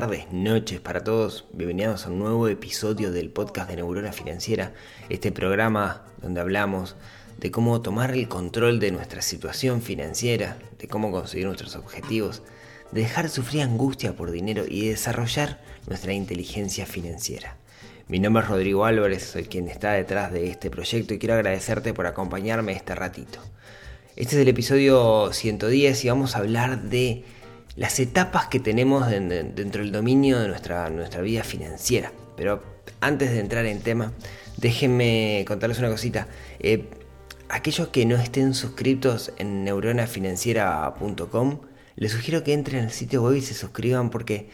Tardes, 0.00 0.30
noches 0.30 0.78
para 0.78 1.02
todos. 1.02 1.46
Bienvenidos 1.54 2.04
a 2.04 2.10
un 2.10 2.18
nuevo 2.18 2.48
episodio 2.48 3.12
del 3.12 3.30
podcast 3.30 3.70
de 3.70 3.76
Neurona 3.76 4.12
Financiera, 4.12 4.74
este 5.08 5.32
programa 5.32 6.04
donde 6.20 6.42
hablamos 6.42 6.96
de 7.38 7.50
cómo 7.50 7.80
tomar 7.80 8.10
el 8.10 8.28
control 8.28 8.78
de 8.78 8.90
nuestra 8.90 9.22
situación 9.22 9.80
financiera, 9.80 10.58
de 10.78 10.86
cómo 10.86 11.10
conseguir 11.10 11.46
nuestros 11.46 11.76
objetivos, 11.76 12.42
de 12.92 13.00
dejar 13.00 13.24
de 13.24 13.30
sufrir 13.30 13.62
angustia 13.62 14.14
por 14.14 14.32
dinero 14.32 14.64
y 14.68 14.82
de 14.82 14.90
desarrollar 14.90 15.62
nuestra 15.86 16.12
inteligencia 16.12 16.84
financiera. 16.84 17.56
Mi 18.06 18.18
nombre 18.18 18.42
es 18.42 18.50
Rodrigo 18.50 18.84
Álvarez, 18.84 19.24
soy 19.24 19.44
quien 19.44 19.66
está 19.66 19.92
detrás 19.92 20.30
de 20.30 20.50
este 20.50 20.68
proyecto 20.68 21.14
y 21.14 21.18
quiero 21.18 21.36
agradecerte 21.36 21.94
por 21.94 22.06
acompañarme 22.06 22.72
este 22.72 22.94
ratito. 22.94 23.38
Este 24.14 24.36
es 24.36 24.42
el 24.42 24.48
episodio 24.48 25.32
110 25.32 26.04
y 26.04 26.08
vamos 26.10 26.36
a 26.36 26.40
hablar 26.40 26.82
de 26.82 27.24
las 27.76 28.00
etapas 28.00 28.46
que 28.48 28.58
tenemos 28.58 29.08
dentro 29.08 29.82
del 29.82 29.92
dominio 29.92 30.40
de 30.40 30.48
nuestra, 30.48 30.88
nuestra 30.90 31.20
vida 31.20 31.44
financiera. 31.44 32.10
Pero 32.36 32.62
antes 33.00 33.30
de 33.30 33.40
entrar 33.40 33.66
en 33.66 33.80
tema, 33.80 34.12
déjenme 34.56 35.44
contarles 35.46 35.78
una 35.78 35.90
cosita. 35.90 36.26
Eh, 36.58 36.88
aquellos 37.48 37.88
que 37.88 38.06
no 38.06 38.16
estén 38.16 38.54
suscritos 38.54 39.32
en 39.38 39.64
neuronafinanciera.com, 39.64 41.60
les 41.96 42.12
sugiero 42.12 42.42
que 42.44 42.54
entren 42.54 42.84
al 42.84 42.92
sitio 42.92 43.22
web 43.22 43.36
y 43.36 43.42
se 43.42 43.54
suscriban 43.54 44.10
porque 44.10 44.48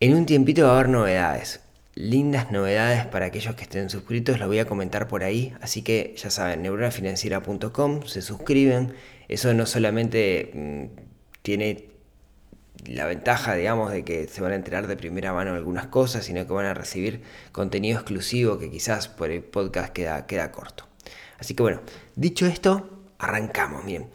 en 0.00 0.14
un 0.14 0.26
tiempito 0.26 0.64
va 0.64 0.70
a 0.70 0.74
haber 0.74 0.88
novedades. 0.88 1.60
Lindas 1.94 2.52
novedades 2.52 3.06
para 3.06 3.26
aquellos 3.26 3.56
que 3.56 3.64
estén 3.64 3.90
suscritos, 3.90 4.38
lo 4.38 4.46
voy 4.46 4.60
a 4.60 4.66
comentar 4.66 5.08
por 5.08 5.24
ahí. 5.24 5.52
Así 5.60 5.82
que 5.82 6.14
ya 6.16 6.30
saben, 6.30 6.62
neuronafinanciera.com, 6.62 8.02
se 8.04 8.22
suscriben. 8.22 8.94
Eso 9.26 9.52
no 9.52 9.66
solamente 9.66 10.52
mmm, 10.54 11.07
tiene 11.48 11.88
la 12.84 13.06
ventaja, 13.06 13.54
digamos, 13.54 13.90
de 13.90 14.04
que 14.04 14.28
se 14.28 14.42
van 14.42 14.52
a 14.52 14.54
enterar 14.54 14.86
de 14.86 14.98
primera 14.98 15.32
mano 15.32 15.54
algunas 15.54 15.86
cosas, 15.86 16.26
sino 16.26 16.46
que 16.46 16.52
van 16.52 16.66
a 16.66 16.74
recibir 16.74 17.22
contenido 17.52 17.98
exclusivo 17.98 18.58
que 18.58 18.70
quizás 18.70 19.08
por 19.08 19.30
el 19.30 19.42
podcast 19.42 19.94
queda, 19.94 20.26
queda 20.26 20.52
corto. 20.52 20.86
Así 21.38 21.54
que 21.54 21.62
bueno, 21.62 21.80
dicho 22.16 22.44
esto, 22.44 22.90
arrancamos. 23.18 23.86
Bien, 23.86 24.08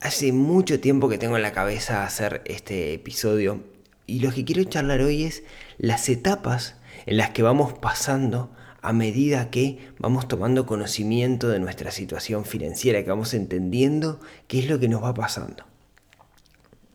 hace 0.00 0.32
mucho 0.32 0.80
tiempo 0.80 1.08
que 1.08 1.16
tengo 1.16 1.36
en 1.36 1.40
la 1.40 1.52
cabeza 1.52 2.04
hacer 2.04 2.42
este 2.44 2.92
episodio 2.92 3.64
y 4.04 4.20
lo 4.20 4.30
que 4.30 4.44
quiero 4.44 4.64
charlar 4.64 5.00
hoy 5.00 5.24
es 5.24 5.44
las 5.78 6.10
etapas 6.10 6.76
en 7.06 7.16
las 7.16 7.30
que 7.30 7.42
vamos 7.42 7.72
pasando 7.72 8.50
a 8.82 8.92
medida 8.92 9.48
que 9.48 9.78
vamos 9.98 10.28
tomando 10.28 10.66
conocimiento 10.66 11.48
de 11.48 11.58
nuestra 11.58 11.90
situación 11.90 12.44
financiera, 12.44 13.02
que 13.02 13.08
vamos 13.08 13.32
entendiendo 13.32 14.20
qué 14.46 14.58
es 14.58 14.68
lo 14.68 14.78
que 14.78 14.88
nos 14.88 15.02
va 15.02 15.14
pasando. 15.14 15.64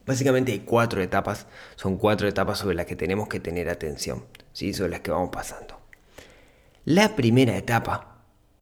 Básicamente 0.06 0.52
hay 0.52 0.59
cuatro 0.59 1.02
etapas, 1.02 1.47
son 1.75 1.97
cuatro 1.97 2.28
etapas 2.28 2.59
sobre 2.59 2.75
las 2.75 2.86
que 2.86 2.96
tenemos 2.96 3.30
que 3.30 3.40
tener 3.40 3.69
atención, 3.69 4.25
¿sí? 4.52 4.74
sobre 4.74 4.91
las 4.91 5.00
que 5.00 5.12
vamos 5.12 5.30
pasando. 5.31 5.80
La 6.84 7.16
primera 7.16 7.56
etapa, 7.56 8.18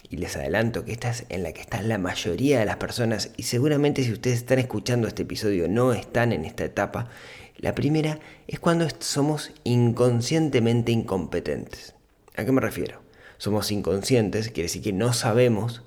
y 0.07 0.18
les 0.18 0.35
adelanto 0.35 0.85
que 0.85 0.91
esta 0.91 1.09
es 1.09 1.25
en 1.29 1.41
la 1.41 1.53
que 1.53 1.62
está 1.62 1.81
la 1.81 1.97
mayoría 1.97 2.59
de 2.59 2.66
las 2.66 2.78
personas, 2.78 3.31
y 3.38 3.44
seguramente 3.44 4.03
si 4.03 4.12
ustedes 4.12 4.38
están 4.38 4.59
escuchando 4.59 5.07
este 5.07 5.24
episodio 5.24 5.68
no 5.68 5.94
están 5.94 6.31
en 6.31 6.46
esta 6.46 6.63
etapa, 6.63 7.09
la 7.58 7.73
primera 7.73 8.19
es 8.47 8.59
cuando 8.59 8.88
somos 9.00 9.52
inconscientemente 9.63 10.91
incompetentes. 10.91 11.96
¿A 12.35 12.46
qué 12.46 12.52
me 12.52 12.62
refiero? 12.62 13.02
Somos 13.38 13.72
inconscientes, 13.72 14.50
quiere 14.50 14.63
decir 14.63 14.84
que 14.84 14.94
no 14.94 15.13
sabemos 15.13 15.81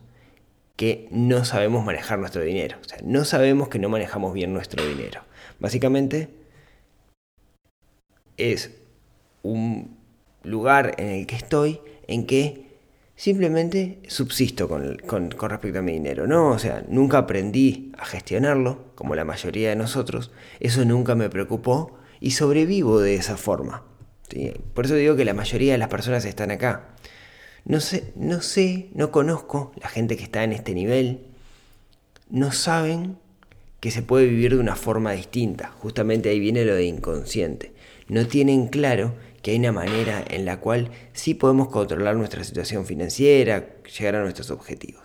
que 0.76 1.06
no 1.12 1.44
sabemos 1.44 1.84
manejar 1.84 2.18
nuestro 2.18 2.42
dinero. 2.42 2.78
O 2.84 2.88
sea, 2.88 2.98
no 3.04 3.24
sabemos 3.24 3.68
que 3.68 3.78
no 3.78 3.88
manejamos 3.88 4.34
bien 4.34 4.52
nuestro 4.52 4.84
dinero. 4.84 5.22
Básicamente 5.64 6.28
es 8.36 8.70
un 9.42 9.96
lugar 10.42 10.94
en 10.98 11.06
el 11.06 11.26
que 11.26 11.36
estoy 11.36 11.80
en 12.06 12.26
que 12.26 12.66
simplemente 13.16 13.98
subsisto 14.06 14.68
con, 14.68 14.98
con, 15.06 15.30
respecto 15.30 15.78
a 15.78 15.80
mi 15.80 15.92
dinero. 15.92 16.26
No, 16.26 16.50
o 16.50 16.58
sea, 16.58 16.84
nunca 16.86 17.16
aprendí 17.16 17.92
a 17.96 18.04
gestionarlo, 18.04 18.92
como 18.94 19.14
la 19.14 19.24
mayoría 19.24 19.70
de 19.70 19.76
nosotros. 19.76 20.32
Eso 20.60 20.84
nunca 20.84 21.14
me 21.14 21.30
preocupó 21.30 21.96
y 22.20 22.32
sobrevivo 22.32 23.00
de 23.00 23.14
esa 23.14 23.38
forma. 23.38 23.84
Por 24.74 24.84
eso 24.84 24.96
digo 24.96 25.16
que 25.16 25.24
la 25.24 25.32
mayoría 25.32 25.72
de 25.72 25.78
las 25.78 25.88
personas 25.88 26.26
están 26.26 26.50
acá. 26.50 26.94
No 27.64 27.80
sé, 27.80 28.12
no 28.16 28.42
sé, 28.42 28.90
no 28.92 29.10
conozco 29.10 29.72
la 29.80 29.88
gente 29.88 30.18
que 30.18 30.24
está 30.24 30.44
en 30.44 30.52
este 30.52 30.74
nivel. 30.74 31.24
No 32.28 32.52
saben 32.52 33.16
que 33.84 33.90
se 33.90 34.00
puede 34.00 34.24
vivir 34.24 34.54
de 34.54 34.60
una 34.60 34.76
forma 34.76 35.12
distinta. 35.12 35.68
Justamente 35.68 36.30
ahí 36.30 36.40
viene 36.40 36.64
lo 36.64 36.74
de 36.74 36.86
inconsciente. 36.86 37.74
No 38.08 38.26
tienen 38.26 38.68
claro 38.68 39.14
que 39.42 39.50
hay 39.50 39.58
una 39.58 39.72
manera 39.72 40.24
en 40.26 40.46
la 40.46 40.58
cual 40.58 40.90
sí 41.12 41.34
podemos 41.34 41.68
controlar 41.68 42.16
nuestra 42.16 42.42
situación 42.44 42.86
financiera, 42.86 43.82
llegar 43.82 44.14
a 44.14 44.22
nuestros 44.22 44.50
objetivos. 44.50 45.02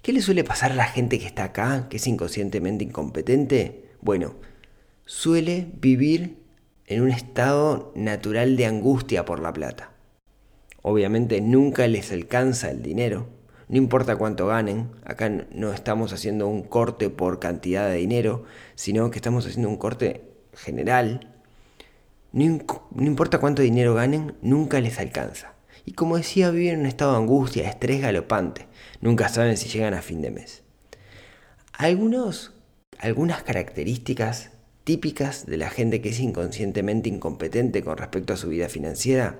¿Qué 0.00 0.14
le 0.14 0.22
suele 0.22 0.44
pasar 0.44 0.72
a 0.72 0.76
la 0.76 0.86
gente 0.86 1.18
que 1.18 1.26
está 1.26 1.44
acá, 1.44 1.88
que 1.90 1.98
es 1.98 2.06
inconscientemente 2.06 2.84
incompetente? 2.84 3.90
Bueno, 4.00 4.34
suele 5.04 5.66
vivir 5.78 6.38
en 6.86 7.02
un 7.02 7.10
estado 7.10 7.92
natural 7.94 8.56
de 8.56 8.64
angustia 8.64 9.26
por 9.26 9.40
la 9.40 9.52
plata. 9.52 9.92
Obviamente 10.80 11.42
nunca 11.42 11.86
les 11.86 12.12
alcanza 12.12 12.70
el 12.70 12.80
dinero, 12.80 13.28
no 13.70 13.76
importa 13.76 14.16
cuánto 14.16 14.48
ganen, 14.48 14.90
acá 15.04 15.28
no 15.28 15.72
estamos 15.72 16.12
haciendo 16.12 16.48
un 16.48 16.64
corte 16.64 17.08
por 17.08 17.38
cantidad 17.38 17.88
de 17.88 17.98
dinero, 17.98 18.42
sino 18.74 19.12
que 19.12 19.18
estamos 19.18 19.46
haciendo 19.46 19.68
un 19.68 19.76
corte 19.76 20.24
general. 20.54 21.40
No, 22.32 22.44
importa 22.98 23.38
cuánto 23.38 23.62
dinero 23.62 23.94
ganen, 23.94 24.34
nunca 24.42 24.80
les 24.80 24.98
alcanza. 24.98 25.54
Y 25.84 25.92
como 25.92 26.16
decía, 26.16 26.50
viven 26.50 26.74
en 26.74 26.80
un 26.80 26.86
estado 26.86 27.12
de 27.12 27.18
angustia, 27.18 27.68
estrés 27.68 28.00
galopante. 28.00 28.66
Nunca 29.00 29.28
saben 29.28 29.56
si 29.56 29.68
llegan 29.68 29.94
a 29.94 30.02
fin 30.02 30.20
de 30.20 30.32
mes. 30.32 30.64
Algunos, 31.72 32.52
algunas 32.98 33.44
características 33.44 34.50
típicas 34.82 35.46
de 35.46 35.58
la 35.58 35.70
gente 35.70 36.00
que 36.00 36.08
es 36.08 36.18
inconscientemente 36.18 37.08
incompetente 37.08 37.84
con 37.84 37.98
respecto 37.98 38.32
a 38.32 38.36
su 38.36 38.48
vida 38.48 38.68
financiera, 38.68 39.38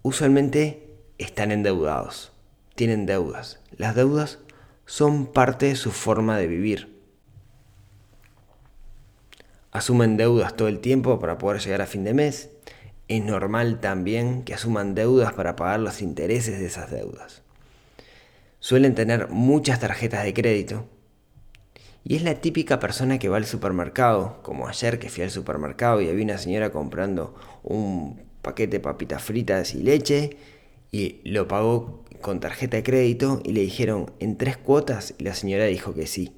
usualmente 0.00 0.94
están 1.18 1.52
endeudados 1.52 2.32
tienen 2.76 3.06
deudas. 3.06 3.58
Las 3.76 3.94
deudas 3.94 4.38
son 4.84 5.26
parte 5.26 5.66
de 5.66 5.76
su 5.76 5.90
forma 5.90 6.38
de 6.38 6.46
vivir. 6.46 6.96
Asumen 9.72 10.16
deudas 10.16 10.56
todo 10.56 10.68
el 10.68 10.78
tiempo 10.78 11.18
para 11.18 11.38
poder 11.38 11.60
llegar 11.60 11.82
a 11.82 11.86
fin 11.86 12.04
de 12.04 12.14
mes. 12.14 12.50
Es 13.08 13.22
normal 13.22 13.80
también 13.80 14.42
que 14.44 14.54
asuman 14.54 14.94
deudas 14.94 15.32
para 15.32 15.56
pagar 15.56 15.80
los 15.80 16.00
intereses 16.00 16.58
de 16.58 16.66
esas 16.66 16.90
deudas. 16.90 17.42
Suelen 18.60 18.94
tener 18.94 19.28
muchas 19.28 19.80
tarjetas 19.80 20.24
de 20.24 20.34
crédito. 20.34 20.88
Y 22.04 22.16
es 22.16 22.22
la 22.22 22.36
típica 22.36 22.78
persona 22.78 23.18
que 23.18 23.28
va 23.28 23.36
al 23.36 23.46
supermercado, 23.46 24.40
como 24.42 24.68
ayer 24.68 24.98
que 24.98 25.08
fui 25.08 25.24
al 25.24 25.30
supermercado 25.30 26.00
y 26.00 26.08
había 26.08 26.24
una 26.24 26.38
señora 26.38 26.70
comprando 26.70 27.34
un 27.64 28.22
paquete 28.42 28.76
de 28.76 28.80
papitas 28.80 29.22
fritas 29.22 29.74
y 29.74 29.82
leche 29.82 30.36
y 30.90 31.20
lo 31.24 31.48
pagó 31.48 32.04
con 32.20 32.40
tarjeta 32.40 32.76
de 32.76 32.82
crédito 32.82 33.40
y 33.44 33.52
le 33.52 33.60
dijeron 33.60 34.10
en 34.20 34.36
tres 34.36 34.56
cuotas 34.56 35.14
y 35.18 35.24
la 35.24 35.34
señora 35.34 35.66
dijo 35.66 35.94
que 35.94 36.06
sí. 36.06 36.32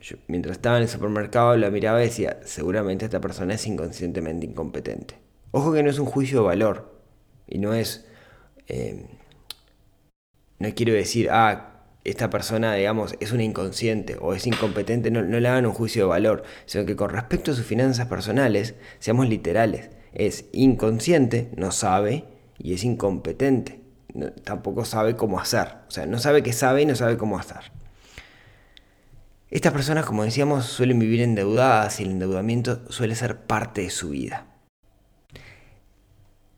Yo, 0.00 0.16
mientras 0.28 0.56
estaba 0.56 0.76
en 0.76 0.84
el 0.84 0.88
supermercado 0.88 1.56
la 1.56 1.70
miraba 1.70 2.00
y 2.00 2.06
decía, 2.06 2.38
seguramente 2.44 3.04
esta 3.04 3.20
persona 3.20 3.54
es 3.54 3.66
inconscientemente 3.66 4.46
incompetente. 4.46 5.16
Ojo 5.50 5.72
que 5.72 5.82
no 5.82 5.90
es 5.90 5.98
un 5.98 6.06
juicio 6.06 6.40
de 6.40 6.46
valor 6.46 7.00
y 7.46 7.58
no 7.58 7.74
es... 7.74 8.06
Eh, 8.68 9.06
no 10.58 10.68
quiero 10.74 10.92
decir, 10.92 11.28
ah, 11.30 11.84
esta 12.04 12.30
persona, 12.30 12.74
digamos, 12.74 13.14
es 13.20 13.32
una 13.32 13.44
inconsciente 13.44 14.16
o 14.20 14.34
es 14.34 14.46
incompetente, 14.46 15.10
no, 15.10 15.22
no 15.22 15.38
le 15.40 15.48
hagan 15.48 15.66
un 15.66 15.72
juicio 15.72 16.02
de 16.04 16.08
valor, 16.08 16.42
sino 16.66 16.84
que 16.84 16.96
con 16.96 17.10
respecto 17.10 17.52
a 17.52 17.54
sus 17.54 17.64
finanzas 17.64 18.08
personales, 18.08 18.74
seamos 18.98 19.28
literales, 19.28 19.90
es 20.12 20.46
inconsciente, 20.52 21.50
no 21.56 21.70
sabe, 21.70 22.24
y 22.58 22.74
es 22.74 22.84
incompetente. 22.84 23.80
tampoco 24.44 24.84
sabe 24.84 25.16
cómo 25.16 25.38
hacer. 25.38 25.68
O 25.88 25.90
sea, 25.90 26.06
no 26.06 26.18
sabe 26.18 26.42
qué 26.42 26.52
sabe 26.52 26.82
y 26.82 26.86
no 26.86 26.94
sabe 26.94 27.16
cómo 27.16 27.38
hacer. 27.38 27.72
Estas 29.50 29.72
personas, 29.72 30.04
como 30.04 30.24
decíamos, 30.24 30.66
suelen 30.66 30.98
vivir 30.98 31.22
endeudadas 31.22 32.00
y 32.00 32.02
el 32.02 32.10
endeudamiento 32.10 32.90
suele 32.90 33.14
ser 33.14 33.46
parte 33.46 33.82
de 33.82 33.90
su 33.90 34.10
vida. 34.10 34.46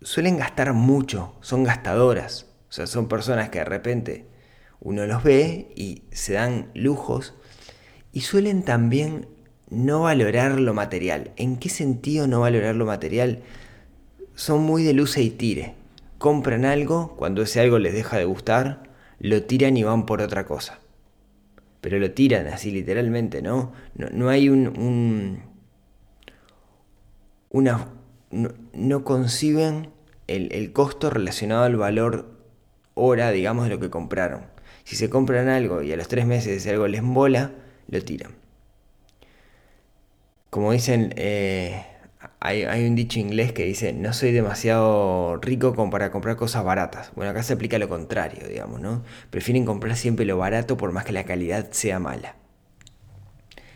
Suelen 0.02 0.38
gastar 0.38 0.72
mucho, 0.72 1.34
son 1.40 1.62
gastadoras. 1.62 2.46
O 2.68 2.72
sea, 2.72 2.86
son 2.86 3.08
personas 3.08 3.50
que 3.50 3.58
de 3.58 3.64
repente 3.64 4.26
uno 4.80 5.06
los 5.06 5.22
ve 5.22 5.72
y 5.76 6.04
se 6.10 6.32
dan 6.32 6.70
lujos 6.74 7.34
y 8.12 8.22
suelen 8.22 8.64
también 8.64 9.28
no 9.68 10.02
valorar 10.02 10.58
lo 10.58 10.74
material. 10.74 11.32
¿En 11.36 11.56
qué 11.56 11.68
sentido 11.68 12.26
no 12.26 12.40
valorar 12.40 12.74
lo 12.74 12.86
material? 12.86 13.42
Son 14.34 14.62
muy 14.62 14.82
de 14.82 14.94
luz 14.94 15.16
y 15.16 15.30
tire. 15.30 15.79
Compran 16.20 16.66
algo, 16.66 17.16
cuando 17.16 17.40
ese 17.40 17.60
algo 17.60 17.78
les 17.78 17.94
deja 17.94 18.18
de 18.18 18.26
gustar, 18.26 18.82
lo 19.20 19.42
tiran 19.44 19.78
y 19.78 19.84
van 19.84 20.04
por 20.04 20.20
otra 20.20 20.44
cosa. 20.44 20.78
Pero 21.80 21.98
lo 21.98 22.10
tiran 22.10 22.46
así 22.46 22.70
literalmente, 22.70 23.40
¿no? 23.40 23.72
No, 23.94 24.28
hay 24.28 24.50
un... 24.50 25.40
una, 27.48 27.88
no, 28.74 29.02
conciben 29.04 29.88
el, 30.26 30.52
el 30.52 30.74
costo 30.74 31.08
relacionado 31.08 31.64
al 31.64 31.76
valor 31.76 32.38
hora, 32.92 33.30
digamos, 33.30 33.64
de 33.64 33.70
lo 33.70 33.80
que 33.80 33.88
compraron. 33.88 34.42
Si 34.84 34.96
se 34.96 35.08
compran 35.08 35.48
algo 35.48 35.80
y 35.80 35.90
a 35.90 35.96
los 35.96 36.08
tres 36.08 36.26
meses 36.26 36.58
ese 36.58 36.68
algo 36.68 36.86
les 36.86 37.00
embola, 37.00 37.52
lo 37.88 38.04
tiran. 38.04 38.32
Como 40.50 40.72
dicen, 40.72 41.14
eh, 41.16 41.86
hay, 42.40 42.86
un 42.86 42.96
dicho 42.96 43.20
inglés 43.20 43.52
que 43.52 43.64
dice, 43.64 43.92
no 43.92 44.14
soy 44.14 44.32
demasiado 44.32 45.36
rico 45.36 45.74
para 45.90 46.10
comprar 46.10 46.36
cosas 46.36 46.64
baratas. 46.64 47.12
Bueno, 47.14 47.30
acá 47.30 47.42
se 47.42 47.52
aplica 47.52 47.78
lo 47.78 47.90
contrario, 47.90 48.48
digamos, 48.48 48.80
¿no? 48.80 49.04
Prefieren 49.28 49.66
comprar 49.66 49.94
siempre 49.94 50.24
lo 50.24 50.38
barato 50.38 50.78
por 50.78 50.90
más 50.92 51.04
que 51.04 51.12
la 51.12 51.24
calidad 51.24 51.70
sea 51.70 51.98
mala. 51.98 52.36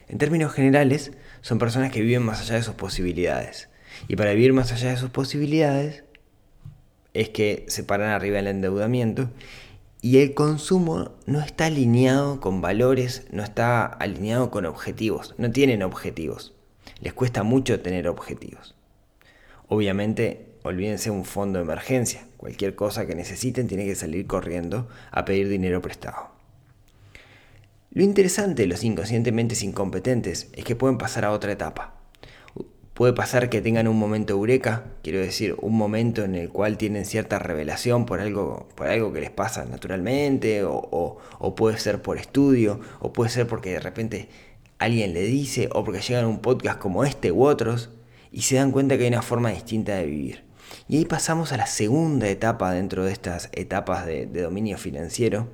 En 0.08 0.16
términos 0.16 0.52
generales, 0.52 1.12
son 1.42 1.58
personas 1.58 1.92
que 1.92 2.00
viven 2.00 2.22
más 2.22 2.40
allá 2.40 2.54
de 2.54 2.62
sus 2.62 2.74
posibilidades. 2.74 3.68
Y 4.08 4.16
para 4.16 4.32
vivir 4.32 4.54
más 4.54 4.72
allá 4.72 4.90
de 4.90 4.96
sus 4.96 5.10
posibilidades, 5.10 6.04
es 7.12 7.28
que 7.28 7.66
se 7.68 7.84
paran 7.84 8.10
arriba 8.10 8.36
del 8.36 8.46
endeudamiento 8.46 9.30
y 10.00 10.18
el 10.18 10.34
consumo 10.34 11.12
no 11.26 11.40
está 11.40 11.66
alineado 11.66 12.40
con 12.40 12.62
valores, 12.62 13.26
no 13.30 13.42
está 13.42 13.84
alineado 13.84 14.50
con 14.50 14.64
objetivos, 14.64 15.34
no 15.36 15.50
tienen 15.50 15.82
objetivos. 15.82 16.53
Les 17.04 17.12
cuesta 17.12 17.42
mucho 17.42 17.80
tener 17.80 18.08
objetivos. 18.08 18.74
Obviamente, 19.68 20.46
olvídense 20.62 21.10
un 21.10 21.26
fondo 21.26 21.58
de 21.58 21.64
emergencia. 21.64 22.26
Cualquier 22.38 22.74
cosa 22.74 23.06
que 23.06 23.14
necesiten 23.14 23.68
tiene 23.68 23.84
que 23.84 23.94
salir 23.94 24.26
corriendo 24.26 24.88
a 25.10 25.26
pedir 25.26 25.50
dinero 25.50 25.82
prestado. 25.82 26.30
Lo 27.90 28.02
interesante 28.02 28.62
de 28.62 28.68
los 28.68 28.82
inconscientemente 28.82 29.54
incompetentes 29.64 30.48
es 30.54 30.64
que 30.64 30.76
pueden 30.76 30.96
pasar 30.96 31.26
a 31.26 31.32
otra 31.32 31.52
etapa. 31.52 31.94
Puede 32.94 33.12
pasar 33.12 33.50
que 33.50 33.60
tengan 33.60 33.86
un 33.86 33.98
momento 33.98 34.32
eureka, 34.32 34.84
quiero 35.02 35.18
decir, 35.18 35.56
un 35.60 35.76
momento 35.76 36.24
en 36.24 36.34
el 36.36 36.48
cual 36.48 36.78
tienen 36.78 37.04
cierta 37.04 37.38
revelación 37.38 38.06
por 38.06 38.20
algo, 38.20 38.68
por 38.76 38.86
algo 38.86 39.12
que 39.12 39.20
les 39.20 39.30
pasa 39.30 39.64
naturalmente, 39.64 40.62
o, 40.64 41.18
puede 41.54 41.76
ser 41.78 42.00
por 42.00 42.16
estudio, 42.16 42.80
o 43.00 43.12
puede 43.12 43.30
ser 43.30 43.46
porque 43.46 43.72
de 43.72 43.80
repente 43.80 44.28
alguien 44.78 45.14
le 45.14 45.22
dice, 45.22 45.68
o 45.72 45.84
porque 45.84 46.00
llegan 46.00 46.24
a 46.24 46.28
un 46.28 46.40
podcast 46.40 46.78
como 46.78 47.04
este 47.04 47.32
u 47.32 47.44
otros, 47.44 47.90
y 48.30 48.42
se 48.42 48.56
dan 48.56 48.72
cuenta 48.72 48.96
que 48.96 49.04
hay 49.04 49.08
una 49.08 49.22
forma 49.22 49.50
distinta 49.50 49.94
de 49.94 50.06
vivir. 50.06 50.44
Y 50.88 50.98
ahí 50.98 51.04
pasamos 51.04 51.52
a 51.52 51.56
la 51.56 51.66
segunda 51.66 52.28
etapa 52.28 52.72
dentro 52.72 53.04
de 53.04 53.12
estas 53.12 53.48
etapas 53.52 54.06
de 54.06 54.26
dominio 54.26 54.76
financiero, 54.76 55.48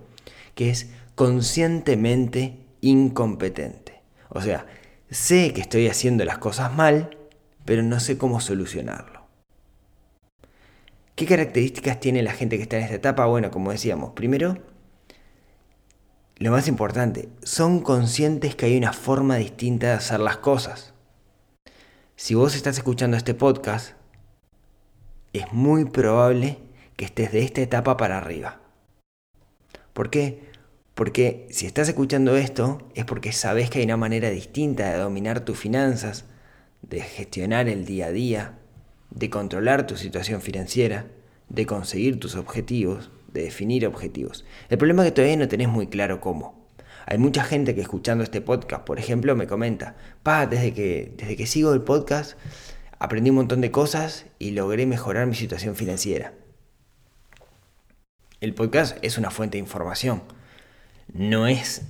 que 0.54 0.70
es 0.70 0.88
conscientemente 1.14 2.58
incompetente. 2.80 4.00
O 4.30 4.40
sea, 4.40 4.66
sé 5.10 5.52
que 5.52 5.60
estoy 5.60 5.88
haciendo 5.88 6.24
las 6.24 6.38
cosas 6.38 6.74
mal, 6.74 7.18
pero 7.64 7.82
no 7.82 8.00
sé 8.00 8.16
cómo 8.16 8.40
solucionarlo. 8.40 9.20
¿Qué 11.14 11.26
características 11.26 12.00
tiene 12.00 12.22
la 12.22 12.32
gente 12.32 12.56
que 12.56 12.62
está 12.62 12.78
en 12.78 12.84
esta 12.84 12.96
etapa? 12.96 13.26
Bueno, 13.26 13.50
como 13.50 13.72
decíamos, 13.72 14.12
primero, 14.12 14.56
lo 16.40 16.50
más 16.50 16.68
importante, 16.68 17.28
son 17.42 17.80
conscientes 17.80 18.56
que 18.56 18.64
hay 18.64 18.78
una 18.78 18.94
forma 18.94 19.36
distinta 19.36 19.88
de 19.88 19.92
hacer 19.92 20.20
las 20.20 20.38
cosas. 20.38 20.94
Si 22.16 22.34
vos 22.34 22.56
estás 22.56 22.78
escuchando 22.78 23.18
este 23.18 23.34
podcast, 23.34 23.92
es 25.34 25.52
muy 25.52 25.84
probable 25.84 26.58
que 26.96 27.04
estés 27.04 27.30
de 27.32 27.42
esta 27.42 27.60
etapa 27.60 27.98
para 27.98 28.16
arriba. 28.16 28.58
¿Por 29.92 30.08
qué? 30.08 30.48
Porque 30.94 31.46
si 31.50 31.66
estás 31.66 31.88
escuchando 31.88 32.34
esto 32.34 32.88
es 32.94 33.04
porque 33.04 33.32
sabes 33.32 33.68
que 33.68 33.80
hay 33.80 33.84
una 33.84 33.98
manera 33.98 34.30
distinta 34.30 34.90
de 34.90 34.98
dominar 34.98 35.40
tus 35.40 35.58
finanzas, 35.58 36.24
de 36.80 37.02
gestionar 37.02 37.68
el 37.68 37.84
día 37.84 38.06
a 38.06 38.12
día, 38.12 38.58
de 39.10 39.28
controlar 39.28 39.86
tu 39.86 39.98
situación 39.98 40.40
financiera, 40.40 41.06
de 41.50 41.66
conseguir 41.66 42.18
tus 42.18 42.34
objetivos, 42.34 43.10
de 43.32 43.42
definir 43.42 43.86
objetivos. 43.86 44.44
El 44.68 44.78
problema 44.78 45.02
es 45.02 45.10
que 45.10 45.16
todavía 45.16 45.36
no 45.36 45.48
tenés 45.48 45.68
muy 45.68 45.86
claro 45.86 46.20
cómo. 46.20 46.68
Hay 47.06 47.18
mucha 47.18 47.44
gente 47.44 47.74
que 47.74 47.80
escuchando 47.80 48.22
este 48.22 48.40
podcast, 48.40 48.84
por 48.84 48.98
ejemplo, 48.98 49.34
me 49.34 49.46
comenta, 49.46 49.96
pa, 50.22 50.46
desde 50.46 50.72
que, 50.72 51.12
desde 51.16 51.36
que 51.36 51.46
sigo 51.46 51.72
el 51.72 51.82
podcast, 51.82 52.38
aprendí 52.98 53.30
un 53.30 53.36
montón 53.36 53.60
de 53.60 53.70
cosas 53.70 54.26
y 54.38 54.52
logré 54.52 54.86
mejorar 54.86 55.26
mi 55.26 55.34
situación 55.34 55.74
financiera. 55.76 56.34
El 58.40 58.54
podcast 58.54 58.96
es 59.02 59.18
una 59.18 59.30
fuente 59.30 59.58
de 59.58 59.62
información, 59.62 60.22
no 61.12 61.46
es 61.46 61.82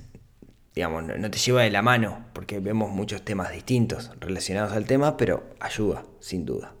digamos, 0.75 1.03
no 1.03 1.31
te 1.31 1.37
lleva 1.37 1.63
de 1.63 1.69
la 1.69 1.81
mano, 1.81 2.25
porque 2.33 2.59
vemos 2.59 2.91
muchos 2.91 3.23
temas 3.23 3.51
distintos 3.51 4.11
relacionados 4.19 4.71
al 4.73 4.85
tema, 4.85 5.17
pero 5.17 5.43
ayuda, 5.59 6.05
sin 6.19 6.45
duda. 6.45 6.73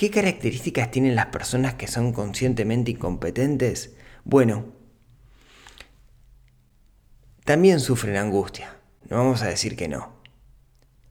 ¿Qué 0.00 0.10
características 0.10 0.90
tienen 0.90 1.14
las 1.14 1.26
personas 1.26 1.74
que 1.74 1.86
son 1.86 2.14
conscientemente 2.14 2.92
incompetentes? 2.92 3.94
Bueno, 4.24 4.64
también 7.44 7.80
sufren 7.80 8.16
angustia, 8.16 8.78
no 9.10 9.18
vamos 9.18 9.42
a 9.42 9.48
decir 9.48 9.76
que 9.76 9.88
no. 9.88 10.14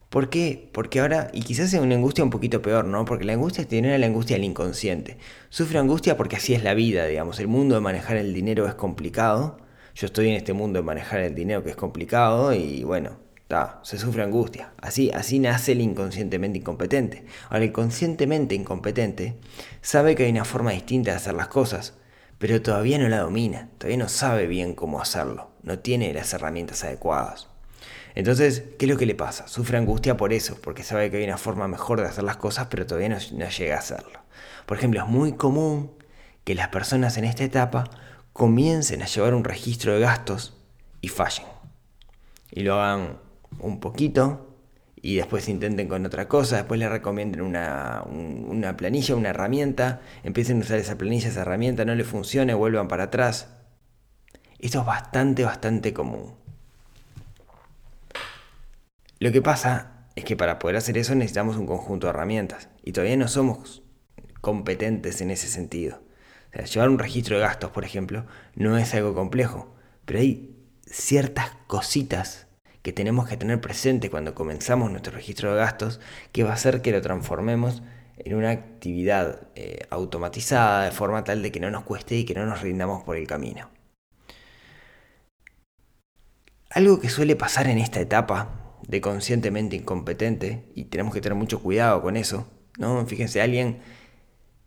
¿Por 0.08 0.28
qué? 0.28 0.68
Porque 0.72 0.98
ahora, 0.98 1.30
y 1.32 1.42
quizás 1.42 1.70
sea 1.70 1.82
una 1.82 1.94
angustia 1.94 2.24
un 2.24 2.30
poquito 2.30 2.62
peor, 2.62 2.84
¿no? 2.84 3.04
Porque 3.04 3.24
la 3.24 3.34
angustia 3.34 3.64
tiene 3.64 3.96
la 3.96 4.06
angustia 4.06 4.34
del 4.34 4.42
inconsciente. 4.42 5.18
Sufre 5.50 5.78
angustia 5.78 6.16
porque 6.16 6.34
así 6.34 6.54
es 6.54 6.64
la 6.64 6.74
vida, 6.74 7.06
digamos. 7.06 7.38
El 7.38 7.46
mundo 7.46 7.76
de 7.76 7.82
manejar 7.82 8.16
el 8.16 8.34
dinero 8.34 8.66
es 8.66 8.74
complicado 8.74 9.58
yo 9.94 10.06
estoy 10.06 10.28
en 10.28 10.34
este 10.34 10.52
mundo 10.52 10.78
de 10.78 10.84
manejar 10.84 11.20
el 11.20 11.34
dinero 11.34 11.62
que 11.62 11.70
es 11.70 11.76
complicado 11.76 12.52
y 12.54 12.84
bueno, 12.84 13.18
se 13.82 13.98
sufre 13.98 14.22
angustia. 14.22 14.72
Así, 14.80 15.10
así 15.10 15.38
nace 15.38 15.72
el 15.72 15.80
inconscientemente 15.80 16.58
incompetente. 16.58 17.24
Ahora, 17.48 17.64
el 17.64 17.72
conscientemente 17.72 18.54
incompetente 18.54 19.36
sabe 19.82 20.14
que 20.14 20.24
hay 20.24 20.30
una 20.30 20.44
forma 20.44 20.70
distinta 20.70 21.10
de 21.10 21.16
hacer 21.16 21.34
las 21.34 21.48
cosas, 21.48 21.94
pero 22.38 22.62
todavía 22.62 22.98
no 22.98 23.08
la 23.08 23.18
domina, 23.18 23.68
todavía 23.78 23.98
no 23.98 24.08
sabe 24.08 24.46
bien 24.46 24.74
cómo 24.74 25.00
hacerlo, 25.00 25.50
no 25.62 25.78
tiene 25.80 26.14
las 26.14 26.32
herramientas 26.32 26.84
adecuadas. 26.84 27.48
Entonces, 28.14 28.64
¿qué 28.78 28.86
es 28.86 28.90
lo 28.90 28.96
que 28.96 29.06
le 29.06 29.14
pasa? 29.14 29.48
Sufre 29.48 29.78
angustia 29.78 30.16
por 30.16 30.32
eso, 30.32 30.58
porque 30.62 30.82
sabe 30.82 31.10
que 31.10 31.18
hay 31.18 31.24
una 31.24 31.38
forma 31.38 31.68
mejor 31.68 32.00
de 32.00 32.06
hacer 32.06 32.24
las 32.24 32.36
cosas, 32.36 32.68
pero 32.70 32.86
todavía 32.86 33.08
no, 33.08 33.18
no 33.32 33.48
llega 33.48 33.76
a 33.76 33.78
hacerlo. 33.78 34.20
Por 34.66 34.78
ejemplo, 34.78 35.00
es 35.00 35.06
muy 35.06 35.32
común 35.32 35.92
que 36.44 36.54
las 36.54 36.68
personas 36.68 37.16
en 37.18 37.24
esta 37.24 37.44
etapa 37.44 37.90
comiencen 38.32 39.02
a 39.02 39.06
llevar 39.06 39.34
un 39.34 39.44
registro 39.44 39.94
de 39.94 40.00
gastos 40.00 40.56
y 41.00 41.08
fallen. 41.08 41.46
Y 42.52 42.62
lo 42.62 42.80
hagan 42.80 43.18
un 43.58 43.80
poquito 43.80 44.56
y 45.02 45.16
después 45.16 45.48
intenten 45.48 45.88
con 45.88 46.04
otra 46.04 46.28
cosa, 46.28 46.56
después 46.56 46.78
le 46.78 46.88
recomienden 46.88 47.40
una, 47.40 48.02
una 48.06 48.76
planilla, 48.76 49.16
una 49.16 49.30
herramienta, 49.30 50.00
empiecen 50.22 50.58
a 50.58 50.60
usar 50.60 50.78
esa 50.78 50.98
planilla, 50.98 51.28
esa 51.28 51.42
herramienta, 51.42 51.84
no 51.84 51.94
le 51.94 52.04
funcione, 52.04 52.54
vuelvan 52.54 52.88
para 52.88 53.04
atrás. 53.04 53.48
Esto 54.58 54.80
es 54.80 54.86
bastante, 54.86 55.44
bastante 55.44 55.94
común. 55.94 56.34
Lo 59.18 59.32
que 59.32 59.42
pasa 59.42 60.06
es 60.14 60.24
que 60.24 60.36
para 60.36 60.58
poder 60.58 60.76
hacer 60.76 60.98
eso 60.98 61.14
necesitamos 61.14 61.56
un 61.56 61.66
conjunto 61.66 62.06
de 62.06 62.10
herramientas 62.10 62.68
y 62.82 62.92
todavía 62.92 63.16
no 63.16 63.28
somos 63.28 63.82
competentes 64.40 65.20
en 65.20 65.30
ese 65.30 65.48
sentido 65.48 66.00
llevar 66.52 66.88
un 66.88 66.98
registro 66.98 67.36
de 67.36 67.42
gastos, 67.42 67.70
por 67.70 67.84
ejemplo, 67.84 68.26
no 68.54 68.76
es 68.76 68.94
algo 68.94 69.14
complejo, 69.14 69.74
pero 70.04 70.20
hay 70.20 70.56
ciertas 70.86 71.52
cositas 71.66 72.46
que 72.82 72.92
tenemos 72.92 73.28
que 73.28 73.36
tener 73.36 73.60
presente 73.60 74.10
cuando 74.10 74.34
comenzamos 74.34 74.90
nuestro 74.90 75.12
registro 75.12 75.52
de 75.52 75.58
gastos 75.58 76.00
que 76.32 76.44
va 76.44 76.50
a 76.50 76.54
hacer 76.54 76.82
que 76.82 76.92
lo 76.92 77.02
transformemos 77.02 77.82
en 78.16 78.34
una 78.34 78.50
actividad 78.50 79.48
eh, 79.54 79.86
automatizada 79.90 80.84
de 80.84 80.90
forma 80.90 81.24
tal 81.24 81.42
de 81.42 81.52
que 81.52 81.60
no 81.60 81.70
nos 81.70 81.84
cueste 81.84 82.16
y 82.16 82.24
que 82.24 82.34
no 82.34 82.46
nos 82.46 82.60
rindamos 82.60 83.02
por 83.02 83.16
el 83.16 83.26
camino. 83.26 83.70
Algo 86.70 87.00
que 87.00 87.08
suele 87.08 87.34
pasar 87.34 87.66
en 87.66 87.78
esta 87.78 88.00
etapa 88.00 88.60
de 88.86 89.00
conscientemente 89.00 89.76
incompetente, 89.76 90.64
y 90.74 90.84
tenemos 90.84 91.14
que 91.14 91.20
tener 91.20 91.36
mucho 91.36 91.60
cuidado 91.62 92.02
con 92.02 92.16
eso, 92.16 92.48
¿no? 92.78 93.04
Fíjense, 93.06 93.40
alguien 93.40 93.78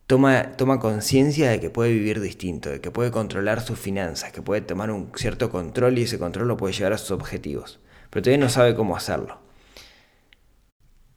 toma, 0.07 0.53
toma 0.57 0.79
conciencia 0.79 1.49
de 1.49 1.59
que 1.59 1.69
puede 1.69 1.91
vivir 1.91 2.21
distinto, 2.21 2.69
de 2.69 2.81
que 2.81 2.91
puede 2.91 3.11
controlar 3.11 3.61
sus 3.61 3.79
finanzas, 3.79 4.31
que 4.31 4.41
puede 4.41 4.61
tomar 4.61 4.91
un 4.91 5.11
cierto 5.15 5.49
control 5.49 5.97
y 5.97 6.03
ese 6.03 6.19
control 6.19 6.47
lo 6.47 6.57
puede 6.57 6.73
llevar 6.73 6.93
a 6.93 6.97
sus 6.97 7.11
objetivos, 7.11 7.79
pero 8.13 8.21
todavía 8.21 8.45
no 8.45 8.49
sabe 8.51 8.75
cómo 8.75 8.95
hacerlo. 8.95 9.39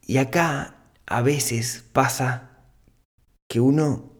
Y 0.01 0.17
acá 0.17 0.77
a 1.05 1.21
veces 1.21 1.85
pasa 1.93 2.63
que 3.47 3.59
uno 3.59 4.13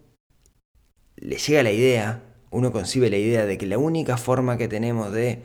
le 1.15 1.37
llega 1.37 1.63
la 1.63 1.71
idea, 1.71 2.21
uno 2.51 2.71
concibe 2.71 3.09
la 3.09 3.17
idea 3.17 3.47
de 3.47 3.57
que 3.57 3.65
la 3.65 3.79
única 3.79 4.15
forma 4.15 4.59
que 4.59 4.67
tenemos 4.67 5.11
de 5.11 5.41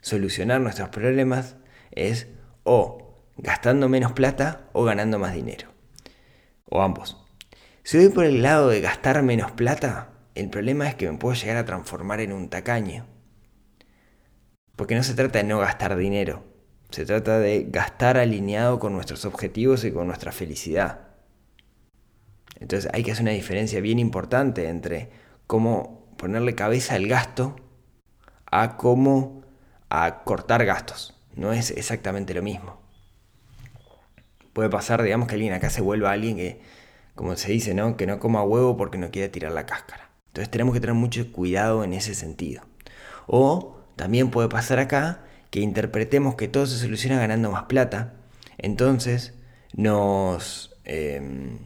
solucionar 0.00 0.60
nuestros 0.60 0.88
problemas 0.88 1.54
es 1.92 2.26
o 2.64 3.22
gastando 3.36 3.88
menos 3.88 4.10
plata 4.10 4.68
o 4.72 4.82
ganando 4.82 5.20
más 5.20 5.34
dinero. 5.34 5.68
O 6.64 6.82
ambos. 6.82 7.16
Si 7.84 7.96
voy 7.96 8.08
por 8.08 8.24
el 8.24 8.42
lado 8.42 8.70
de 8.70 8.80
gastar 8.80 9.22
menos 9.22 9.52
plata, 9.52 10.14
el 10.34 10.50
problema 10.50 10.88
es 10.88 10.96
que 10.96 11.08
me 11.08 11.16
puedo 11.16 11.36
llegar 11.36 11.58
a 11.58 11.64
transformar 11.64 12.18
en 12.18 12.32
un 12.32 12.48
tacaño. 12.48 13.06
Porque 14.74 14.96
no 14.96 15.04
se 15.04 15.14
trata 15.14 15.38
de 15.38 15.44
no 15.44 15.60
gastar 15.60 15.96
dinero, 15.96 16.51
se 16.92 17.06
trata 17.06 17.38
de 17.38 17.66
gastar 17.68 18.18
alineado 18.18 18.78
con 18.78 18.92
nuestros 18.92 19.24
objetivos 19.24 19.84
y 19.84 19.90
con 19.90 20.06
nuestra 20.06 20.30
felicidad. 20.30 21.00
Entonces 22.60 22.90
hay 22.92 23.02
que 23.02 23.12
hacer 23.12 23.22
una 23.22 23.32
diferencia 23.32 23.80
bien 23.80 23.98
importante 23.98 24.68
entre 24.68 25.10
cómo 25.46 26.14
ponerle 26.16 26.54
cabeza 26.54 26.94
al 26.94 27.08
gasto 27.08 27.56
a 28.46 28.76
cómo 28.76 29.42
a 29.88 30.22
cortar 30.24 30.64
gastos. 30.64 31.18
No 31.34 31.52
es 31.52 31.70
exactamente 31.70 32.34
lo 32.34 32.42
mismo. 32.42 32.80
Puede 34.52 34.68
pasar, 34.68 35.02
digamos, 35.02 35.28
que 35.28 35.34
alguien 35.34 35.54
acá 35.54 35.70
se 35.70 35.80
vuelva 35.80 36.12
alguien 36.12 36.36
que, 36.36 36.60
como 37.14 37.36
se 37.36 37.50
dice, 37.50 37.72
¿no? 37.74 37.96
Que 37.96 38.06
no 38.06 38.20
coma 38.20 38.42
huevo 38.42 38.76
porque 38.76 38.98
no 38.98 39.10
quiere 39.10 39.30
tirar 39.30 39.52
la 39.52 39.64
cáscara. 39.64 40.10
Entonces 40.26 40.50
tenemos 40.50 40.74
que 40.74 40.80
tener 40.80 40.94
mucho 40.94 41.32
cuidado 41.32 41.84
en 41.84 41.94
ese 41.94 42.14
sentido. 42.14 42.62
O 43.26 43.78
también 43.96 44.30
puede 44.30 44.48
pasar 44.48 44.78
acá 44.78 45.24
que 45.52 45.60
interpretemos 45.60 46.34
que 46.34 46.48
todo 46.48 46.66
se 46.66 46.78
soluciona 46.78 47.20
ganando 47.20 47.52
más 47.52 47.64
plata. 47.64 48.14
Entonces 48.56 49.34
nos, 49.74 50.74
em, 50.84 51.58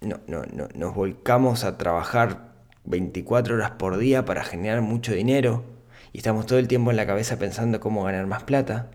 no, 0.00 0.20
no, 0.28 0.44
nos 0.72 0.94
volcamos 0.94 1.64
a 1.64 1.76
trabajar 1.76 2.54
24 2.84 3.56
horas 3.56 3.72
por 3.72 3.98
día 3.98 4.24
para 4.24 4.44
generar 4.44 4.82
mucho 4.82 5.12
dinero 5.12 5.64
y 6.12 6.18
estamos 6.18 6.46
todo 6.46 6.60
el 6.60 6.68
tiempo 6.68 6.92
en 6.92 6.96
la 6.96 7.08
cabeza 7.08 7.40
pensando 7.40 7.80
cómo 7.80 8.04
ganar 8.04 8.28
más 8.28 8.44
plata 8.44 8.92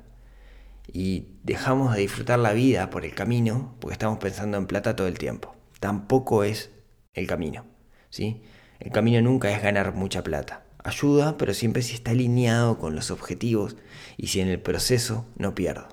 y 0.87 1.27
dejamos 1.43 1.93
de 1.95 1.99
disfrutar 1.99 2.39
la 2.39 2.53
vida 2.53 2.89
por 2.89 3.03
el 3.03 3.13
camino 3.13 3.75
porque 3.81 3.93
estamos 3.93 4.19
pensando 4.19 4.57
en 4.57 4.67
plata 4.67 4.95
todo 4.95 5.07
el 5.07 5.17
tiempo. 5.17 5.53
Tampoco 5.81 6.45
es 6.45 6.71
el 7.13 7.27
camino, 7.27 7.65
¿sí? 8.09 8.41
El 8.79 8.93
camino 8.93 9.21
nunca 9.21 9.51
es 9.51 9.61
ganar 9.61 9.93
mucha 9.93 10.23
plata. 10.23 10.64
Ayuda, 10.85 11.35
pero 11.39 11.55
siempre 11.55 11.81
si 11.81 11.95
está 11.95 12.11
alineado 12.11 12.77
con 12.77 12.93
los 12.93 13.09
objetivos 13.09 13.75
y 14.17 14.27
si 14.27 14.39
en 14.39 14.49
el 14.49 14.61
proceso 14.61 15.25
no 15.35 15.55
pierdo. 15.55 15.87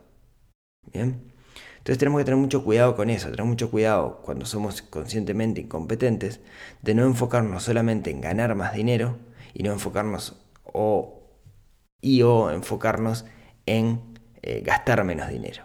¿Bien? 0.92 1.32
Entonces 1.78 1.96
tenemos 1.96 2.20
que 2.20 2.26
tener 2.26 2.38
mucho 2.38 2.62
cuidado 2.62 2.94
con 2.94 3.08
eso, 3.08 3.30
tener 3.30 3.46
mucho 3.46 3.70
cuidado 3.70 4.20
cuando 4.22 4.44
somos 4.44 4.82
conscientemente 4.82 5.62
incompetentes 5.62 6.40
de 6.82 6.94
no 6.94 7.06
enfocarnos 7.06 7.62
solamente 7.62 8.10
en 8.10 8.20
ganar 8.20 8.54
más 8.54 8.74
dinero 8.74 9.16
y 9.54 9.62
no 9.62 9.72
enfocarnos 9.72 10.36
o 10.62 11.22
y 12.02 12.20
o 12.20 12.50
enfocarnos 12.50 13.24
en 13.64 13.98
eh, 14.42 14.60
gastar 14.60 15.04
menos 15.04 15.30
dinero. 15.30 15.64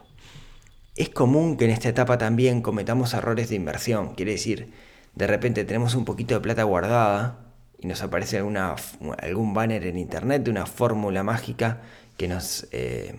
Es 0.95 1.09
común 1.09 1.57
que 1.57 1.65
en 1.65 1.71
esta 1.71 1.89
etapa 1.89 2.17
también 2.17 2.61
cometamos 2.61 3.13
errores 3.13 3.49
de 3.49 3.55
inversión, 3.55 4.15
quiere 4.15 4.31
decir, 4.31 4.71
de 5.15 5.27
repente 5.27 5.65
tenemos 5.65 5.95
un 5.95 6.05
poquito 6.05 6.33
de 6.33 6.39
plata 6.39 6.63
guardada 6.63 7.46
y 7.79 7.87
nos 7.87 8.01
aparece 8.01 8.39
algún 8.39 9.53
banner 9.53 9.85
en 9.85 9.97
internet 9.97 10.43
de 10.43 10.51
una 10.51 10.65
fórmula 10.65 11.23
mágica 11.23 11.81
que 12.17 12.27
nos... 12.27 12.67
Eh, 12.71 13.15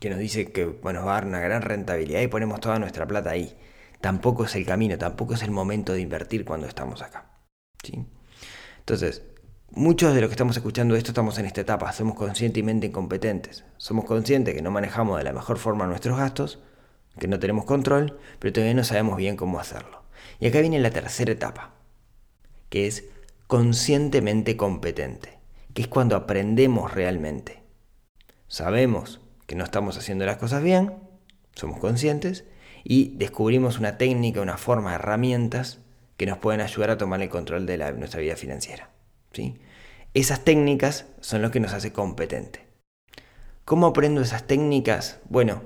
que 0.00 0.10
nos 0.10 0.18
dice 0.18 0.52
que 0.52 0.66
bueno, 0.66 1.04
va 1.06 1.12
a 1.12 1.14
dar 1.14 1.26
una 1.26 1.40
gran 1.40 1.62
rentabilidad 1.62 2.20
y 2.20 2.26
ponemos 2.26 2.60
toda 2.60 2.78
nuestra 2.78 3.06
plata 3.06 3.30
ahí. 3.30 3.56
Tampoco 4.00 4.44
es 4.44 4.54
el 4.54 4.66
camino, 4.66 4.98
tampoco 4.98 5.34
es 5.34 5.42
el 5.42 5.50
momento 5.50 5.94
de 5.94 6.00
invertir 6.00 6.44
cuando 6.44 6.66
estamos 6.66 7.00
acá. 7.00 7.30
¿sí? 7.82 8.04
Entonces, 8.80 9.22
muchos 9.70 10.14
de 10.14 10.20
los 10.20 10.28
que 10.28 10.34
estamos 10.34 10.56
escuchando 10.56 10.94
esto 10.94 11.12
estamos 11.12 11.38
en 11.38 11.46
esta 11.46 11.62
etapa, 11.62 11.90
somos 11.92 12.16
conscientemente 12.16 12.88
incompetentes. 12.88 13.64
Somos 13.78 14.04
conscientes 14.04 14.54
que 14.54 14.60
no 14.60 14.70
manejamos 14.70 15.16
de 15.16 15.24
la 15.24 15.32
mejor 15.32 15.56
forma 15.58 15.86
nuestros 15.86 16.18
gastos, 16.18 16.60
que 17.18 17.28
no 17.28 17.38
tenemos 17.38 17.64
control, 17.64 18.18
pero 18.40 18.52
todavía 18.52 18.74
no 18.74 18.84
sabemos 18.84 19.16
bien 19.16 19.36
cómo 19.36 19.58
hacerlo. 19.58 20.02
Y 20.38 20.48
acá 20.48 20.60
viene 20.60 20.80
la 20.80 20.90
tercera 20.90 21.32
etapa, 21.32 21.73
que 22.74 22.88
es 22.88 23.04
conscientemente 23.46 24.56
competente, 24.56 25.38
que 25.74 25.82
es 25.82 25.86
cuando 25.86 26.16
aprendemos 26.16 26.92
realmente. 26.92 27.62
Sabemos 28.48 29.20
que 29.46 29.54
no 29.54 29.62
estamos 29.62 29.96
haciendo 29.96 30.26
las 30.26 30.38
cosas 30.38 30.60
bien, 30.60 30.92
somos 31.54 31.78
conscientes, 31.78 32.46
y 32.82 33.16
descubrimos 33.16 33.78
una 33.78 33.96
técnica, 33.96 34.40
una 34.40 34.56
forma, 34.56 34.96
herramientas 34.96 35.78
que 36.16 36.26
nos 36.26 36.38
pueden 36.38 36.62
ayudar 36.62 36.90
a 36.90 36.98
tomar 36.98 37.22
el 37.22 37.28
control 37.28 37.64
de 37.64 37.78
nuestra 37.92 38.20
vida 38.20 38.34
financiera. 38.34 38.90
¿sí? 39.30 39.54
Esas 40.12 40.42
técnicas 40.42 41.06
son 41.20 41.42
lo 41.42 41.52
que 41.52 41.60
nos 41.60 41.74
hace 41.74 41.92
competente. 41.92 42.66
¿Cómo 43.64 43.86
aprendo 43.86 44.20
esas 44.20 44.48
técnicas? 44.48 45.20
Bueno, 45.28 45.62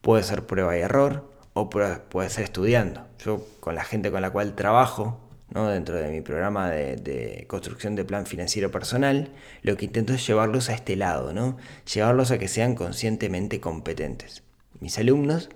puede 0.00 0.22
ser 0.22 0.46
prueba 0.46 0.74
y 0.74 0.80
error 0.80 1.30
o 1.52 1.68
puede 1.68 2.30
ser 2.30 2.44
estudiando. 2.44 3.06
Yo 3.18 3.46
con 3.60 3.74
la 3.74 3.84
gente 3.84 4.10
con 4.10 4.22
la 4.22 4.30
cual 4.30 4.54
trabajo, 4.54 5.20
dentro 5.50 5.96
de 5.96 6.10
mi 6.10 6.20
programa 6.20 6.70
de, 6.70 7.44
construcción 7.48 7.94
de 7.94 8.04
plan 8.04 8.26
financiero 8.26 8.70
personal, 8.70 9.30
lo 9.62 9.76
que 9.76 9.84
intento 9.84 10.12
es 10.12 10.26
llevarlos 10.26 10.68
a 10.68 10.74
este 10.74 10.96
lado, 10.96 11.32
¿no? 11.32 11.56
llevarlos 11.92 12.30
a 12.30 12.38
que 12.38 12.48
sean 12.48 12.74
conscientemente 12.74 13.60
competentes. 13.60 14.42
Mis 14.80 14.98
alumnos, 14.98 15.50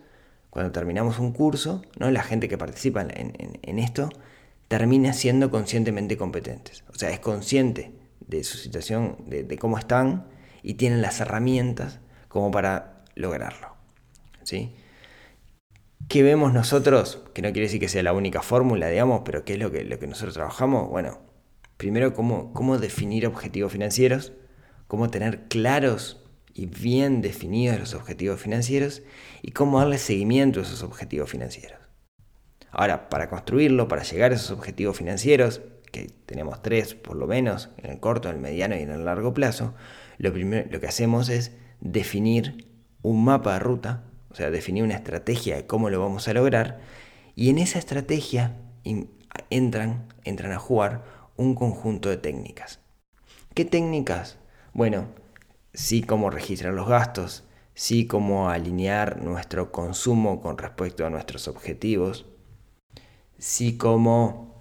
cuando 0.50 0.72
terminamos 0.72 1.18
un 1.18 1.32
curso, 1.32 1.82
¿no? 1.98 2.10
la 2.10 2.22
gente 2.22 2.48
que 2.48 2.56
participa 2.56 3.02
en, 3.02 3.78
esto, 3.78 4.08
termina 4.68 5.12
siendo 5.12 5.50
conscientemente 5.50 6.16
competentes. 6.16 6.84
O 6.90 6.94
sea, 6.94 7.10
es 7.10 7.20
consciente 7.20 7.92
de 8.20 8.44
su 8.44 8.58
situación, 8.58 9.16
de, 9.26 9.42
de 9.42 9.58
cómo 9.58 9.78
están 9.78 10.26
y 10.62 10.74
tienen 10.74 11.02
las 11.02 11.20
herramientas 11.20 11.98
como 12.28 12.50
para 12.50 13.02
lograrlo. 13.14 13.74
¿sí? 14.44 14.72
¿Qué 16.08 16.22
vemos 16.22 16.54
nosotros? 16.54 17.22
Que 17.34 17.42
no 17.42 17.52
quiere 17.52 17.66
decir 17.66 17.80
que 17.80 17.88
sea 17.90 18.02
la 18.02 18.14
única 18.14 18.40
fórmula, 18.40 18.88
digamos, 18.88 19.20
pero 19.26 19.44
¿qué 19.44 19.52
es 19.52 19.58
lo 19.58 19.70
que, 19.70 19.84
lo 19.84 19.98
que 19.98 20.06
nosotros 20.06 20.32
trabajamos? 20.32 20.88
Bueno, 20.88 21.20
primero 21.76 22.14
cómo, 22.14 22.54
cómo 22.54 22.78
definir 22.78 23.26
objetivos 23.26 23.72
financieros, 23.72 24.32
cómo 24.86 25.10
tener 25.10 25.48
claros 25.48 26.24
y 26.54 26.64
bien 26.64 27.20
definidos 27.20 27.78
los 27.78 27.92
objetivos 27.92 28.40
financieros 28.40 29.02
y 29.42 29.50
cómo 29.50 29.80
darle 29.80 29.98
seguimiento 29.98 30.60
a 30.60 30.62
esos 30.62 30.82
objetivos 30.82 31.28
financieros. 31.28 31.78
Ahora, 32.70 33.10
para 33.10 33.28
construirlo, 33.28 33.86
para 33.86 34.02
llegar 34.02 34.32
a 34.32 34.36
esos 34.36 34.50
objetivos 34.50 34.96
financieros, 34.96 35.60
que 35.92 36.06
tenemos 36.24 36.62
tres 36.62 36.94
por 36.94 37.16
lo 37.16 37.26
menos, 37.26 37.68
en 37.76 37.90
el 37.90 38.00
corto, 38.00 38.30
en 38.30 38.36
el 38.36 38.40
mediano 38.40 38.76
y 38.76 38.80
en 38.80 38.92
el 38.92 39.04
largo 39.04 39.34
plazo, 39.34 39.74
lo, 40.16 40.32
primero, 40.32 40.66
lo 40.70 40.80
que 40.80 40.86
hacemos 40.86 41.28
es 41.28 41.52
definir 41.80 42.66
un 43.02 43.24
mapa 43.24 43.52
de 43.52 43.58
ruta 43.58 44.07
o 44.30 44.34
sea, 44.34 44.50
definir 44.50 44.84
una 44.84 44.94
estrategia 44.94 45.56
de 45.56 45.66
cómo 45.66 45.90
lo 45.90 46.00
vamos 46.00 46.28
a 46.28 46.32
lograr, 46.32 46.80
y 47.34 47.50
en 47.50 47.58
esa 47.58 47.78
estrategia 47.78 48.56
entran, 49.50 50.08
entran 50.24 50.52
a 50.52 50.58
jugar 50.58 51.04
un 51.36 51.54
conjunto 51.54 52.08
de 52.08 52.16
técnicas. 52.16 52.80
¿Qué 53.54 53.64
técnicas? 53.64 54.38
Bueno, 54.72 55.06
sí 55.72 56.02
cómo 56.02 56.30
registrar 56.30 56.74
los 56.74 56.88
gastos, 56.88 57.44
sí 57.74 58.06
cómo 58.06 58.50
alinear 58.50 59.22
nuestro 59.22 59.70
consumo 59.70 60.40
con 60.40 60.58
respecto 60.58 61.06
a 61.06 61.10
nuestros 61.10 61.46
objetivos, 61.46 62.26
sí 63.38 63.76
cómo 63.76 64.60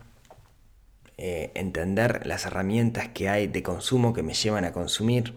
eh, 1.18 1.52
entender 1.56 2.28
las 2.28 2.46
herramientas 2.46 3.10
que 3.10 3.28
hay 3.28 3.48
de 3.48 3.64
consumo 3.64 4.14
que 4.14 4.22
me 4.22 4.36
llevan 4.36 4.66
a 4.66 4.72
consumir, 4.72 5.34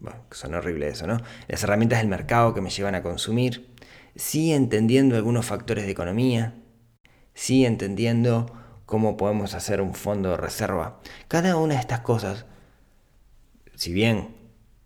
bueno, 0.00 0.20
son 0.30 0.54
horrible 0.54 0.88
eso, 0.88 1.06
¿no? 1.06 1.18
Las 1.48 1.62
herramientas 1.62 1.98
del 1.98 2.08
mercado 2.08 2.54
que 2.54 2.60
me 2.60 2.70
llevan 2.70 2.94
a 2.94 3.02
consumir, 3.02 3.74
sí 4.14 4.52
entendiendo 4.52 5.16
algunos 5.16 5.46
factores 5.46 5.84
de 5.84 5.90
economía, 5.90 6.54
sí 7.34 7.64
entendiendo 7.64 8.52
cómo 8.86 9.16
podemos 9.16 9.54
hacer 9.54 9.80
un 9.80 9.94
fondo 9.94 10.30
de 10.30 10.36
reserva. 10.36 11.00
Cada 11.28 11.56
una 11.56 11.74
de 11.74 11.80
estas 11.80 12.00
cosas, 12.00 12.46
si 13.74 13.92
bien 13.92 14.34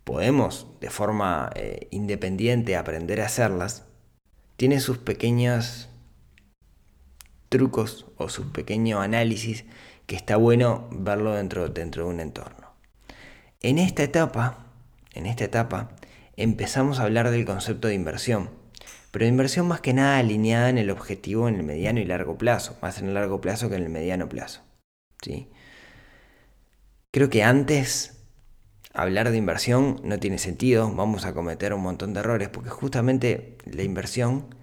podemos 0.05 0.67
de 0.81 0.91
forma 0.91 1.51
eh, 1.55 1.89
independiente 1.91 2.77
aprender 2.77 3.21
a 3.21 3.27
hacerlas, 3.27 3.85
tiene 4.57 4.81
sus 4.81 4.99
pequeños 4.99 5.89
trucos 7.49 8.07
o 8.17 8.29
sus 8.29 8.47
pequeños 8.47 9.01
análisis 9.01 9.65
que 10.07 10.17
está 10.17 10.37
bueno 10.37 10.89
verlo 10.91 11.35
dentro, 11.35 11.69
dentro 11.69 12.05
de 12.05 12.11
un 12.11 12.21
entorno. 12.21 12.73
En 13.61 13.79
esta 13.79 14.03
etapa 14.03 14.62
en 15.15 15.27
esta 15.27 15.45
etapa, 15.45 15.97
empezamos 16.37 16.99
a 16.99 17.05
hablar 17.05 17.31
del 17.31 17.45
concepto 17.45 17.89
de 17.89 17.95
inversión. 17.95 18.51
pero 19.11 19.27
inversión 19.27 19.69
más 19.69 19.83
que 19.83 19.93
nada 19.93 20.19
alineada 20.19 20.71
en 20.71 20.79
el 20.79 20.91
objetivo 20.91 21.47
en 21.49 21.57
el 21.57 21.63
mediano 21.65 22.01
y 22.01 22.05
largo 22.07 22.39
plazo, 22.39 22.79
más 22.81 22.99
en 22.99 23.09
el 23.09 23.15
largo 23.15 23.41
plazo 23.43 23.69
que 23.69 23.77
en 23.77 23.83
el 23.83 23.91
mediano 23.91 24.29
plazo. 24.29 24.63
¿sí? 25.21 25.51
Creo 27.11 27.29
que 27.29 27.43
antes 27.43 28.23
hablar 28.95 29.31
de 29.31 29.37
inversión 29.37 30.01
no 30.03 30.19
tiene 30.19 30.39
sentido, 30.39 30.91
vamos 30.95 31.27
a 31.27 31.35
cometer 31.35 31.75
un 31.75 31.83
montón 31.83 32.15
de 32.15 32.21
errores, 32.21 32.49
porque 32.49 32.71
justamente 32.71 33.59
la 33.65 33.83
inversión, 33.83 34.55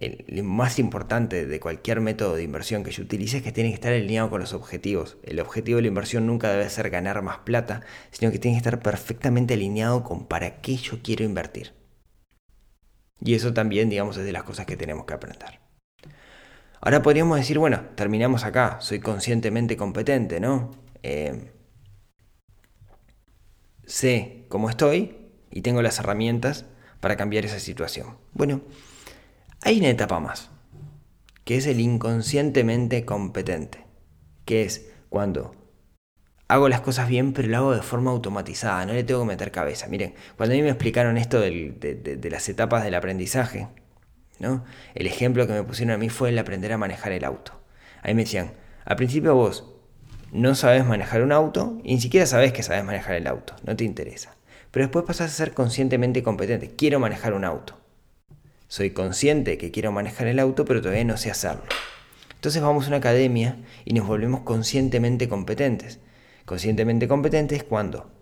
lo 0.00 0.44
más 0.44 0.78
importante 0.78 1.44
de 1.46 1.60
cualquier 1.60 2.00
método 2.00 2.34
de 2.34 2.42
inversión 2.42 2.82
que 2.82 2.90
yo 2.90 3.02
utilice 3.02 3.38
es 3.38 3.42
que 3.42 3.52
tiene 3.52 3.68
que 3.68 3.74
estar 3.74 3.92
alineado 3.92 4.30
con 4.30 4.40
los 4.40 4.54
objetivos. 4.54 5.18
El 5.22 5.40
objetivo 5.40 5.76
de 5.76 5.82
la 5.82 5.88
inversión 5.88 6.26
nunca 6.26 6.50
debe 6.50 6.68
ser 6.70 6.88
ganar 6.88 7.20
más 7.20 7.38
plata, 7.38 7.82
sino 8.10 8.32
que 8.32 8.38
tiene 8.38 8.56
que 8.56 8.60
estar 8.66 8.80
perfectamente 8.80 9.54
alineado 9.54 10.02
con 10.02 10.26
para 10.26 10.62
qué 10.62 10.76
yo 10.76 11.02
quiero 11.02 11.24
invertir. 11.24 11.74
Y 13.22 13.34
eso 13.34 13.52
también, 13.52 13.90
digamos, 13.90 14.16
es 14.16 14.24
de 14.24 14.32
las 14.32 14.44
cosas 14.44 14.64
que 14.64 14.78
tenemos 14.78 15.04
que 15.04 15.12
aprender. 15.12 15.60
Ahora 16.80 17.02
podríamos 17.02 17.36
decir, 17.36 17.58
bueno, 17.58 17.82
terminamos 17.94 18.44
acá, 18.44 18.78
soy 18.80 19.00
conscientemente 19.00 19.76
competente, 19.76 20.40
¿no? 20.40 20.70
Eh, 21.02 21.52
sé 23.84 24.46
cómo 24.48 24.70
estoy 24.70 25.28
y 25.50 25.60
tengo 25.60 25.82
las 25.82 25.98
herramientas 25.98 26.64
para 27.00 27.16
cambiar 27.16 27.44
esa 27.44 27.60
situación. 27.60 28.16
Bueno, 28.32 28.62
hay 29.62 29.78
una 29.78 29.90
etapa 29.90 30.20
más, 30.20 30.50
que 31.44 31.56
es 31.56 31.66
el 31.66 31.80
inconscientemente 31.80 33.04
competente, 33.04 33.84
que 34.44 34.62
es 34.62 34.90
cuando 35.10 35.54
hago 36.48 36.68
las 36.68 36.80
cosas 36.80 37.08
bien, 37.08 37.32
pero 37.32 37.48
lo 37.48 37.56
hago 37.58 37.74
de 37.74 37.82
forma 37.82 38.10
automatizada, 38.10 38.86
no 38.86 38.92
le 38.94 39.04
tengo 39.04 39.20
que 39.20 39.26
meter 39.26 39.52
cabeza. 39.52 39.86
Miren, 39.88 40.14
cuando 40.36 40.54
a 40.54 40.56
mí 40.56 40.62
me 40.62 40.70
explicaron 40.70 41.18
esto 41.18 41.40
de, 41.40 42.18
las 42.30 42.48
etapas 42.48 42.84
del 42.84 42.94
aprendizaje, 42.94 43.68
¿no? 44.38 44.64
el 44.94 45.06
ejemplo 45.06 45.46
que 45.46 45.52
me 45.52 45.62
pusieron 45.62 45.94
a 45.94 45.98
mí 45.98 46.08
fue 46.08 46.30
el 46.30 46.38
aprender 46.38 46.72
a 46.72 46.78
manejar 46.78 47.12
el 47.12 47.24
auto. 47.24 47.60
Ahí 48.02 48.14
me 48.14 48.22
decían, 48.22 48.52
al 48.86 48.96
principio 48.96 49.34
vos 49.34 49.74
no 50.32 50.54
sabes 50.54 50.86
manejar 50.86 51.22
un 51.22 51.32
auto 51.32 51.78
y 51.84 51.94
ni 51.94 52.00
siquiera 52.00 52.24
sabes 52.24 52.52
que 52.52 52.62
sabes 52.62 52.84
manejar 52.84 53.16
el 53.16 53.26
auto, 53.26 53.54
no 53.64 53.76
te 53.76 53.84
interesa. 53.84 54.34
Pero 54.70 54.86
después 54.86 55.04
pasas 55.04 55.30
a 55.30 55.34
ser 55.34 55.52
conscientemente 55.52 56.22
competente. 56.22 56.74
Quiero 56.76 56.98
manejar 57.00 57.34
un 57.34 57.44
auto. 57.44 57.79
Soy 58.70 58.90
consciente 58.90 59.58
que 59.58 59.72
quiero 59.72 59.90
manejar 59.90 60.28
el 60.28 60.38
auto, 60.38 60.64
pero 60.64 60.80
todavía 60.80 61.02
no 61.02 61.16
sé 61.16 61.28
hacerlo. 61.28 61.64
Entonces 62.36 62.62
vamos 62.62 62.84
a 62.84 62.88
una 62.88 62.98
academia 62.98 63.56
y 63.84 63.94
nos 63.94 64.06
volvemos 64.06 64.42
conscientemente 64.42 65.28
competentes. 65.28 65.98
Conscientemente 66.44 67.08
competentes 67.08 67.64
cuando 67.64 68.12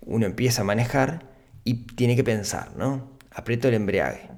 uno 0.00 0.24
empieza 0.24 0.62
a 0.62 0.64
manejar 0.64 1.28
y 1.62 1.84
tiene 1.94 2.16
que 2.16 2.24
pensar, 2.24 2.74
¿no? 2.74 3.18
Aprieto 3.30 3.68
el 3.68 3.74
embrague. 3.74 4.30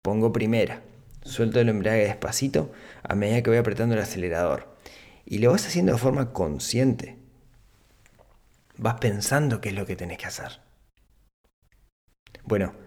Pongo 0.00 0.32
primera. 0.32 0.82
Suelto 1.22 1.60
el 1.60 1.68
embrague 1.68 2.04
despacito 2.04 2.72
a 3.02 3.14
medida 3.14 3.42
que 3.42 3.50
voy 3.50 3.58
apretando 3.58 3.96
el 3.96 4.00
acelerador 4.00 4.78
y 5.26 5.40
lo 5.40 5.50
vas 5.50 5.66
haciendo 5.66 5.92
de 5.92 5.98
forma 5.98 6.32
consciente. 6.32 7.18
Vas 8.78 8.94
pensando 8.94 9.60
qué 9.60 9.68
es 9.68 9.74
lo 9.74 9.84
que 9.84 9.94
tenés 9.94 10.16
que 10.16 10.26
hacer. 10.26 10.62
Bueno, 12.44 12.85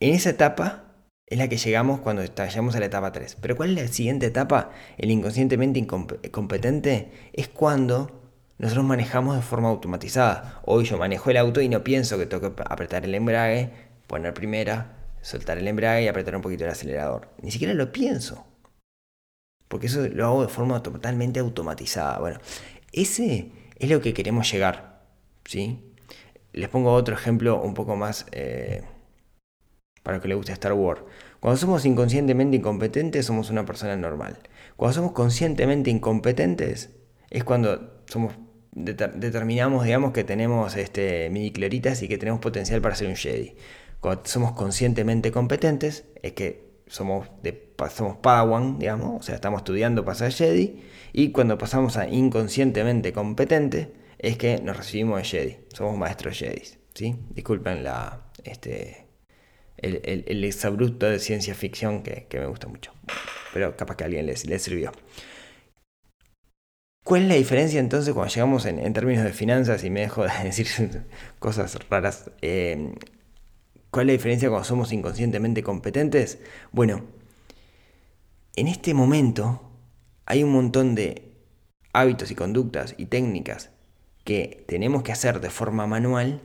en 0.00 0.14
esa 0.14 0.30
etapa 0.30 0.84
es 1.26 1.38
la 1.38 1.48
que 1.48 1.56
llegamos 1.56 2.00
cuando 2.00 2.24
llegamos 2.24 2.74
a 2.74 2.80
la 2.80 2.86
etapa 2.86 3.12
3. 3.12 3.36
Pero 3.40 3.56
¿cuál 3.56 3.78
es 3.78 3.84
la 3.84 3.92
siguiente 3.92 4.26
etapa? 4.26 4.70
El 4.98 5.10
inconscientemente 5.10 5.78
incompetente 5.78 7.12
es 7.32 7.48
cuando 7.48 8.20
nosotros 8.58 8.84
manejamos 8.84 9.36
de 9.36 9.42
forma 9.42 9.68
automatizada. 9.68 10.60
Hoy 10.64 10.84
yo 10.84 10.98
manejo 10.98 11.30
el 11.30 11.36
auto 11.36 11.60
y 11.60 11.68
no 11.68 11.84
pienso 11.84 12.18
que 12.18 12.26
tengo 12.26 12.54
que 12.54 12.62
apretar 12.66 13.04
el 13.04 13.14
embrague, 13.14 13.70
poner 14.06 14.34
primera, 14.34 14.96
soltar 15.20 15.58
el 15.58 15.68
embrague 15.68 16.02
y 16.04 16.08
apretar 16.08 16.34
un 16.34 16.42
poquito 16.42 16.64
el 16.64 16.70
acelerador. 16.70 17.28
Ni 17.42 17.52
siquiera 17.52 17.74
lo 17.74 17.92
pienso 17.92 18.44
porque 19.70 19.86
eso 19.86 20.08
lo 20.08 20.26
hago 20.26 20.42
de 20.42 20.48
forma 20.48 20.82
totalmente 20.82 21.38
automatizada. 21.38 22.18
Bueno, 22.18 22.40
ese 22.90 23.52
es 23.78 23.88
lo 23.88 24.00
que 24.00 24.12
queremos 24.12 24.50
llegar, 24.50 25.04
¿sí? 25.44 25.94
Les 26.52 26.68
pongo 26.68 26.92
otro 26.92 27.14
ejemplo 27.14 27.62
un 27.62 27.74
poco 27.74 27.94
más 27.94 28.26
eh, 28.32 28.82
para 30.02 30.20
que 30.20 30.28
le 30.28 30.34
guste 30.34 30.52
Star 30.52 30.72
Wars. 30.72 31.02
Cuando 31.40 31.56
somos 31.56 31.84
inconscientemente 31.84 32.56
incompetentes 32.56 33.26
somos 33.26 33.50
una 33.50 33.64
persona 33.64 33.96
normal. 33.96 34.38
Cuando 34.76 34.94
somos 34.94 35.12
conscientemente 35.12 35.90
incompetentes 35.90 36.90
es 37.30 37.44
cuando 37.44 38.02
determinamos, 38.72 39.84
digamos, 39.84 40.12
que 40.12 40.24
tenemos 40.24 40.76
este, 40.76 41.30
mini 41.30 41.52
cloritas 41.52 42.02
y 42.02 42.08
que 42.08 42.18
tenemos 42.18 42.40
potencial 42.40 42.80
para 42.80 42.94
ser 42.94 43.08
un 43.08 43.16
Jedi. 43.16 43.54
Cuando 44.00 44.22
somos 44.24 44.52
conscientemente 44.52 45.30
competentes 45.30 46.04
es 46.22 46.32
que 46.32 46.70
somos, 46.90 47.28
de, 47.42 47.52
Padawan, 47.52 48.78
digamos, 48.78 49.20
o 49.20 49.22
sea, 49.22 49.36
estamos 49.36 49.60
estudiando 49.60 50.04
para 50.04 50.16
ser 50.16 50.32
Jedi, 50.32 50.82
y 51.12 51.30
cuando 51.30 51.56
pasamos 51.56 51.96
a 51.96 52.08
inconscientemente 52.08 53.12
competente, 53.12 53.92
es 54.18 54.36
que 54.36 54.60
nos 54.60 54.76
recibimos 54.76 55.18
de 55.18 55.24
Jedi, 55.24 55.56
somos 55.72 55.96
maestros 55.96 56.36
Jedi, 56.36 56.62
¿sí? 56.94 57.16
Disculpen 57.30 57.84
la, 57.84 58.30
este, 58.44 59.06
el, 59.80 60.44
exabrupto 60.44 61.06
de 61.06 61.18
ciencia 61.18 61.54
ficción 61.54 62.02
que, 62.02 62.26
me 62.32 62.46
gusta 62.46 62.68
mucho, 62.68 62.92
pero 63.52 63.76
capaz 63.76 63.96
que 63.96 64.04
a 64.04 64.06
alguien 64.06 64.26
les 64.26 64.62
sirvió. 64.62 64.92
¿Cuál 67.02 67.22
es 67.22 67.28
la 67.28 67.34
diferencia 67.34 67.80
entonces 67.80 68.12
cuando 68.14 68.32
llegamos 68.32 68.66
en, 68.66 68.92
términos 68.92 69.24
de 69.24 69.32
finanzas 69.32 69.82
y 69.84 69.90
me 69.90 70.00
dejo 70.00 70.24
de 70.24 70.30
decir 70.44 70.68
cosas 71.38 71.76
raras? 71.88 72.30
Eh, 72.42 72.94
¿Cuál 73.90 74.04
es 74.04 74.06
la 74.06 74.12
diferencia 74.12 74.48
cuando 74.48 74.64
somos 74.64 74.92
inconscientemente 74.92 75.62
competentes? 75.62 76.38
Bueno, 76.70 77.04
en 78.54 78.68
este 78.68 78.94
momento 78.94 79.72
hay 80.26 80.44
un 80.44 80.52
montón 80.52 80.94
de 80.94 81.32
hábitos 81.92 82.30
y 82.30 82.34
conductas 82.34 82.94
y 82.98 83.06
técnicas 83.06 83.70
que 84.22 84.64
tenemos 84.68 85.02
que 85.02 85.12
hacer 85.12 85.40
de 85.40 85.50
forma 85.50 85.86
manual 85.88 86.42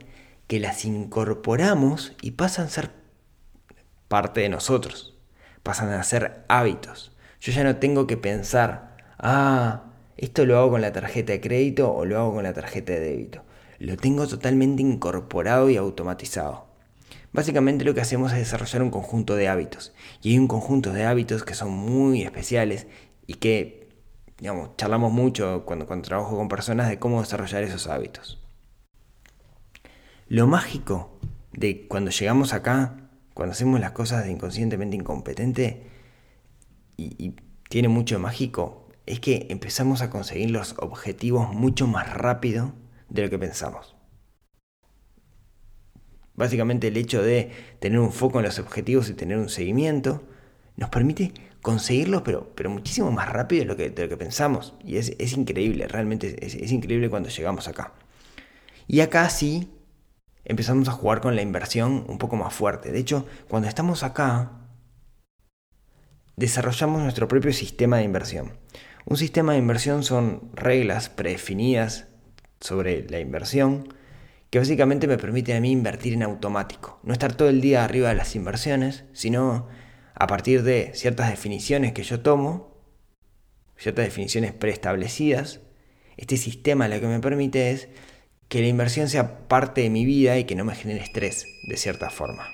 que 0.48 0.60
las 0.60 0.86
incorporamos 0.86 2.14
y 2.22 2.32
pasan 2.32 2.66
a 2.66 2.70
ser 2.70 2.92
parte 4.08 4.42
de 4.42 4.50
nosotros, 4.50 5.16
pasan 5.64 5.90
a 5.90 6.04
ser 6.04 6.46
hábitos. 6.48 7.12
Yo 7.40 7.52
ya 7.52 7.64
no 7.64 7.78
tengo 7.78 8.08
que 8.08 8.18
pensar, 8.18 8.98
ah, 9.18 9.84
esto 10.18 10.46
lo 10.46 10.58
hago 10.58 10.72
con 10.72 10.82
la 10.82 10.92
tarjeta 10.92 11.34
de 11.34 11.42
crédito 11.42 11.94
o 11.94 12.06
lo 12.06 12.20
hago 12.20 12.34
con 12.36 12.44
la 12.44 12.54
tarjeta 12.54 12.94
de 12.94 13.00
débito. 13.00 13.44
Lo 13.80 13.98
tengo 13.98 14.28
totalmente 14.28 14.82
incorporado 14.82 15.70
y 15.70 15.78
automatizado. 15.78 16.68
Básicamente 17.34 17.84
lo 17.84 17.94
que 17.94 18.00
hacemos 18.00 18.32
es 18.32 18.38
desarrollar 18.38 18.82
un 18.82 18.92
conjunto 18.92 19.36
de 19.36 19.50
hábitos. 19.50 19.94
Y 20.22 20.32
hay 20.32 20.40
un 20.40 20.48
conjunto 20.48 20.94
de 20.94 21.04
hábitos 21.04 21.44
que 21.44 21.54
son 21.54 21.72
muy 21.72 22.24
especiales 22.24 22.88
y 23.28 23.34
que, 23.34 23.90
digamos, 24.38 24.78
charlamos 24.78 25.12
mucho 25.12 25.66
cuando, 25.66 25.86
cuando 25.86 26.08
trabajo 26.08 26.38
con 26.38 26.48
personas 26.48 26.88
de 26.88 26.98
cómo 26.98 27.20
desarrollar 27.20 27.64
esos 27.64 27.88
hábitos. 27.88 28.42
Lo 30.30 30.48
mágico 30.48 31.20
de 31.52 31.88
cuando 31.88 32.12
llegamos 32.12 32.54
acá, 32.54 33.05
cuando 33.36 33.52
hacemos 33.52 33.80
las 33.80 33.92
cosas 33.92 34.24
de 34.24 34.32
inconscientemente 34.32 34.96
incompetente, 34.96 35.84
y, 36.98 37.36
tiene 37.70 37.90
mucho 37.90 38.20
mágico, 38.20 38.88
es 39.06 39.20
que 39.20 39.48
empezamos 39.50 40.02
a 40.02 40.10
conseguir 40.10 40.52
los 40.52 40.76
objetivos 40.78 41.54
mucho 41.54 41.88
más 41.88 42.14
rápido 42.14 42.74
de 43.10 43.24
lo 43.24 43.30
que 43.30 43.38
pensamos. 43.38 43.96
Básicamente 46.36 46.88
el 46.88 46.98
hecho 46.98 47.22
de 47.22 47.52
tener 47.80 48.00
un 48.00 48.12
foco 48.12 48.40
en 48.40 48.46
los 48.46 48.60
objetivos 48.60 49.10
y 49.10 49.14
tener 49.14 49.38
un 49.38 49.50
seguimiento 49.50 50.24
nos 50.78 50.90
permite 50.90 51.34
conseguirlos, 51.62 52.22
pero, 52.22 52.54
pero 52.56 52.70
muchísimo 52.70 53.12
más 53.12 53.28
rápido 53.28 53.62
de 53.62 53.66
lo 53.66 53.76
que, 53.76 53.90
lo 53.90 54.08
que 54.08 54.18
pensamos. 54.18 54.76
Y 54.84 54.98
es, 54.98 55.10
increíble, 55.36 55.88
realmente 55.88 56.46
es, 56.46 56.72
increíble 56.72 57.10
cuando 57.10 57.28
llegamos 57.30 57.68
acá. 57.68 57.94
Y 58.88 59.00
acá 59.02 59.30
sí 59.30 59.68
empezamos 60.46 60.88
a 60.88 60.94
jugar 60.94 61.22
con 61.22 61.36
la 61.36 61.42
inversión 61.42 62.06
un 62.08 62.18
poco 62.18 62.36
más 62.36 62.54
fuerte. 62.54 62.92
De 62.92 63.00
hecho, 63.00 63.26
cuando 63.50 63.68
estamos 63.68 64.04
acá, 64.04 64.52
desarrollamos 66.36 67.02
nuestro 67.02 67.28
propio 67.28 67.52
sistema 67.52 67.98
de 67.98 68.04
inversión. 68.04 68.54
Un 69.06 69.18
sistema 69.18 69.54
de 69.54 69.60
inversión 69.60 70.04
son 70.04 70.50
reglas 70.54 71.10
predefinidas 71.10 72.08
sobre 72.60 73.08
la 73.10 73.20
inversión 73.20 73.94
que 74.50 74.60
básicamente 74.60 75.08
me 75.08 75.18
permite 75.18 75.54
a 75.54 75.60
mí 75.60 75.72
invertir 75.72 76.14
en 76.14 76.24
automático. 76.24 77.00
No 77.04 77.14
estar 77.14 77.36
todo 77.36 77.50
el 77.50 77.62
día 77.62 77.84
arriba 77.84 78.10
de 78.10 78.16
las 78.16 78.36
inversiones, 78.36 79.04
sino 79.12 79.68
a 80.14 80.28
partir 80.28 80.64
de 80.64 80.92
ciertas 80.94 81.30
definiciones 81.30 81.92
que 81.92 82.04
yo 82.04 82.22
tomo, 82.22 82.80
ciertas 83.76 84.06
definiciones 84.06 84.54
preestablecidas, 84.54 85.60
este 86.18 86.38
sistema 86.38 86.88
lo 86.88 87.00
que 87.02 87.08
me 87.08 87.20
permite 87.20 87.72
es 87.72 87.90
que 88.48 88.62
la 88.62 88.68
inversión 88.68 89.10
sea 89.10 89.48
parte 89.48 89.82
de 89.82 89.90
mi 89.90 90.06
vida 90.06 90.38
y 90.38 90.46
que 90.46 90.56
no 90.56 90.66
me 90.66 90.76
genere 90.76 91.04
estrés, 91.04 91.48
de 91.64 91.78
cierta 91.78 92.10
forma. 92.10 92.48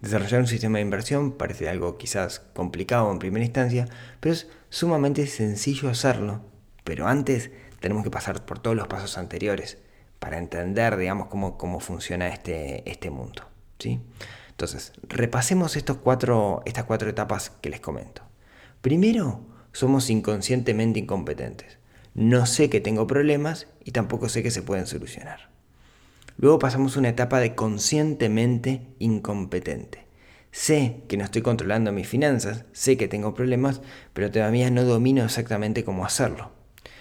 Desarrollar 0.00 0.40
un 0.40 0.46
sistema 0.46 0.78
de 0.78 0.82
inversión 0.82 1.32
parece 1.32 1.68
algo 1.68 1.96
quizás 1.96 2.40
complicado 2.40 3.10
en 3.10 3.18
primera 3.18 3.44
instancia, 3.44 3.88
pero 4.20 4.34
es 4.34 4.48
sumamente 4.68 5.26
sencillo 5.26 5.88
hacerlo. 5.88 6.42
Pero 6.84 7.06
antes 7.06 7.50
tenemos 7.80 8.04
que 8.04 8.10
pasar 8.10 8.44
por 8.44 8.58
todos 8.58 8.76
los 8.76 8.86
pasos 8.86 9.16
anteriores 9.16 9.78
para 10.18 10.38
entender, 10.38 10.96
digamos, 10.96 11.28
cómo, 11.28 11.56
cómo 11.56 11.80
funciona 11.80 12.28
este, 12.28 12.88
este 12.90 13.10
mundo. 13.10 13.44
¿sí? 13.78 14.00
Entonces, 14.50 14.92
repasemos 15.02 15.76
estos 15.76 15.96
cuatro, 15.98 16.62
estas 16.66 16.84
cuatro 16.84 17.08
etapas 17.08 17.50
que 17.60 17.70
les 17.70 17.80
comento. 17.80 18.22
Primero, 18.80 19.40
somos 19.72 20.10
inconscientemente 20.10 21.00
incompetentes. 21.00 21.78
No 22.14 22.46
sé 22.46 22.70
que 22.70 22.80
tengo 22.80 23.08
problemas 23.08 23.66
y 23.84 23.90
tampoco 23.90 24.28
sé 24.28 24.44
que 24.44 24.52
se 24.52 24.62
pueden 24.62 24.86
solucionar. 24.86 25.50
Luego 26.36 26.60
pasamos 26.60 26.96
a 26.96 27.00
una 27.00 27.08
etapa 27.08 27.40
de 27.40 27.56
conscientemente 27.56 28.86
incompetente. 29.00 30.04
Sé 30.52 31.02
que 31.08 31.16
no 31.16 31.24
estoy 31.24 31.42
controlando 31.42 31.90
mis 31.90 32.06
finanzas, 32.06 32.64
sé 32.72 32.96
que 32.96 33.08
tengo 33.08 33.34
problemas, 33.34 33.80
pero 34.12 34.30
todavía 34.30 34.70
no 34.70 34.84
domino 34.84 35.24
exactamente 35.24 35.82
cómo 35.82 36.06
hacerlo. 36.06 36.52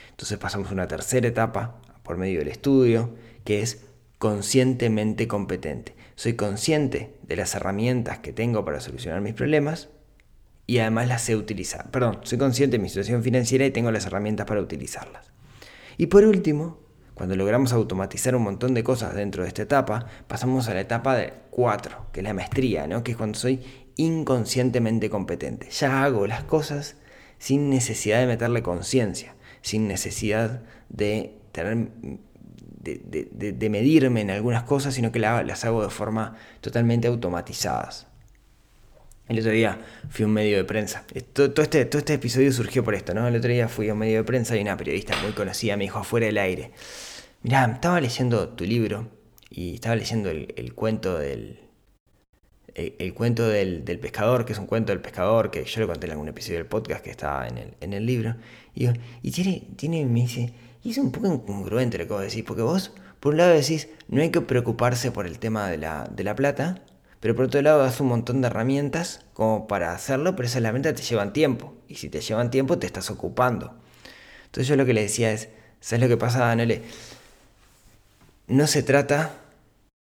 Entonces 0.10 0.40
pasamos 0.40 0.70
a 0.70 0.74
una 0.74 0.88
tercera 0.88 1.28
etapa 1.28 1.80
por 2.02 2.18
medio 2.18 2.40
del 2.40 2.48
estudio, 2.48 3.14
que 3.44 3.62
es 3.62 3.86
conscientemente 4.18 5.28
competente. 5.28 5.96
Soy 6.16 6.34
consciente 6.34 7.14
de 7.22 7.36
las 7.36 7.54
herramientas 7.54 8.20
que 8.20 8.34
tengo 8.34 8.66
para 8.66 8.80
solucionar 8.80 9.22
mis 9.22 9.36
problemas 9.36 9.90
y 10.66 10.80
además 10.80 11.08
las 11.08 11.22
sé 11.24 11.36
utilizar. 11.36 11.92
Perdón, 11.92 12.20
soy 12.24 12.38
consciente 12.38 12.78
de 12.78 12.84
mi 12.84 12.90
situación 12.90 13.24
financiera 13.24 13.66
y 13.66 13.72
tengo 13.72 13.92
las 13.92 14.06
herramientas 14.06 14.46
para 14.46 14.62
utilizarlas. 14.62 15.32
Y 15.98 16.08
por 16.08 16.26
último, 16.26 16.80
cuando 17.14 17.36
logramos 17.36 17.74
automatizar 17.74 18.36
un 18.36 18.44
montón 18.44 18.74
de 18.74 18.84
cosas 18.84 19.14
dentro 19.14 19.44
de 19.44 19.50
esta 19.50 19.62
etapa, 19.62 20.08
pasamos 20.28 20.68
a 20.68 20.74
la 20.74 20.82
etapa 20.82 21.16
de 21.16 21.34
4, 21.52 22.08
que 22.12 22.22
es 22.22 22.24
la 22.24 22.34
maestría, 22.34 22.88
¿no? 22.88 23.04
que 23.04 23.12
es 23.12 23.18
cuando 23.18 23.38
soy 23.38 23.62
inconscientemente 23.96 25.10
competente. 25.10 25.70
Ya 25.70 26.04
hago 26.04 26.26
las 26.26 26.44
cosas 26.44 26.96
sin 27.38 27.70
necesidad 27.70 28.20
de 28.20 28.28
meterle 28.28 28.64
conciencia, 28.64 29.36
sin 29.62 29.88
necesidad 29.88 30.64
de 30.90 31.38
tener 31.52 31.90
de, 32.84 33.70
medirme 33.70 34.22
en 34.22 34.32
algunas 34.32 34.64
cosas, 34.64 34.94
sino 34.94 35.12
que 35.12 35.20
las 35.20 35.66
hago 35.66 35.84
de 35.84 35.90
forma 35.90 36.36
totalmente 36.62 37.08
automatizadas. 37.08 38.08
El 39.28 39.40
otro 39.40 39.52
día 39.52 39.80
fui 40.10 40.24
a 40.24 40.28
un 40.28 40.34
medio 40.34 40.58
de 40.58 40.66
prensa. 40.66 41.06
Todo, 41.32 41.62
este, 41.62 41.86
todo 41.86 42.00
este 42.00 42.14
episodio 42.16 42.52
surgió 42.52 42.84
por 42.84 42.94
esto, 42.94 43.14
¿no? 43.14 43.28
El 43.28 43.36
otro 43.36 43.50
día 43.50 43.70
fui 43.70 43.90
a 43.90 43.94
un 43.94 44.00
medio 44.00 44.18
de 44.18 44.24
prensa 44.26 44.58
y 44.58 44.62
una 44.62 44.76
periodista 44.76 45.16
muy 45.22 45.32
conocida 45.32 45.78
me 45.78 45.86
dijo 45.86 46.00
afuera 46.00 46.26
del 46.26 46.38
aire. 46.38 46.72
Mirá, 47.42 47.66
estaba 47.66 48.02
leyendo 48.02 48.50
tu 48.50 48.66
libro 48.66 49.08
y 49.50 49.76
estaba 49.76 49.96
leyendo 49.96 50.30
el, 50.30 50.74
cuento 50.74 51.18
del. 51.18 51.60
El, 52.76 53.14
cuento 53.14 53.48
del, 53.48 53.84
pescador, 54.00 54.46
que 54.46 54.54
es 54.54 54.60
un 54.60 54.66
cuento 54.66 54.92
del 54.92 55.02
pescador, 55.02 55.52
que 55.52 55.64
yo 55.64 55.82
lo 55.82 55.88
conté 55.88 56.08
en 56.08 56.14
algún 56.14 56.28
episodio 56.28 56.58
del 56.58 56.68
podcast 56.68 57.04
que 57.04 57.12
estaba 57.12 57.48
en 57.48 57.58
el, 57.58 57.74
en 57.80 57.94
el 57.94 58.06
libro. 58.06 58.36
Y, 58.76 58.88
y 59.22 59.32
tiene, 59.32 59.68
tiene, 59.78 60.06
me 60.06 60.22
dice, 60.22 60.54
y 60.84 60.92
es 60.92 60.98
un 60.98 61.12
poco 61.12 61.28
incongruente 61.28 61.98
lo 61.98 62.08
que 62.08 62.14
vos 62.14 62.22
decís, 62.24 62.44
porque 62.44 62.62
vos, 62.62 62.92
por 63.20 63.34
un 63.34 63.38
lado 63.38 63.54
decís, 63.54 63.88
no 64.10 64.22
hay 64.22 64.32
que 64.32 64.42
preocuparse 64.42 65.12
por 65.12 65.28
el 65.28 65.40
tema 65.40 65.70
de 65.70 65.78
la, 65.78 66.10
de 66.14 66.24
la 66.24 66.36
plata, 66.36 66.82
pero 67.24 67.38
por 67.38 67.46
otro 67.46 67.62
lado 67.62 67.80
das 67.80 68.02
un 68.02 68.08
montón 68.08 68.42
de 68.42 68.48
herramientas 68.48 69.22
como 69.32 69.66
para 69.66 69.94
hacerlo, 69.94 70.36
pero 70.36 70.46
esas 70.46 70.62
herramientas 70.62 70.96
te 70.96 71.04
llevan 71.04 71.32
tiempo. 71.32 71.74
Y 71.88 71.96
si 71.96 72.10
te 72.10 72.20
llevan 72.20 72.52
tiempo, 72.52 72.78
te 72.78 72.86
estás 72.86 73.10
ocupando. 73.10 73.74
Entonces 74.48 74.68
yo 74.68 74.76
lo 74.76 74.86
que 74.86 74.94
le 74.94 75.04
decía 75.04 75.32
es, 75.32 75.48
¿sabes 75.80 76.02
lo 76.02 76.10
que 76.10 76.18
pasa, 76.18 76.54
le 76.54 76.82
No 78.48 78.68
se 78.68 78.84
trata 78.84 79.38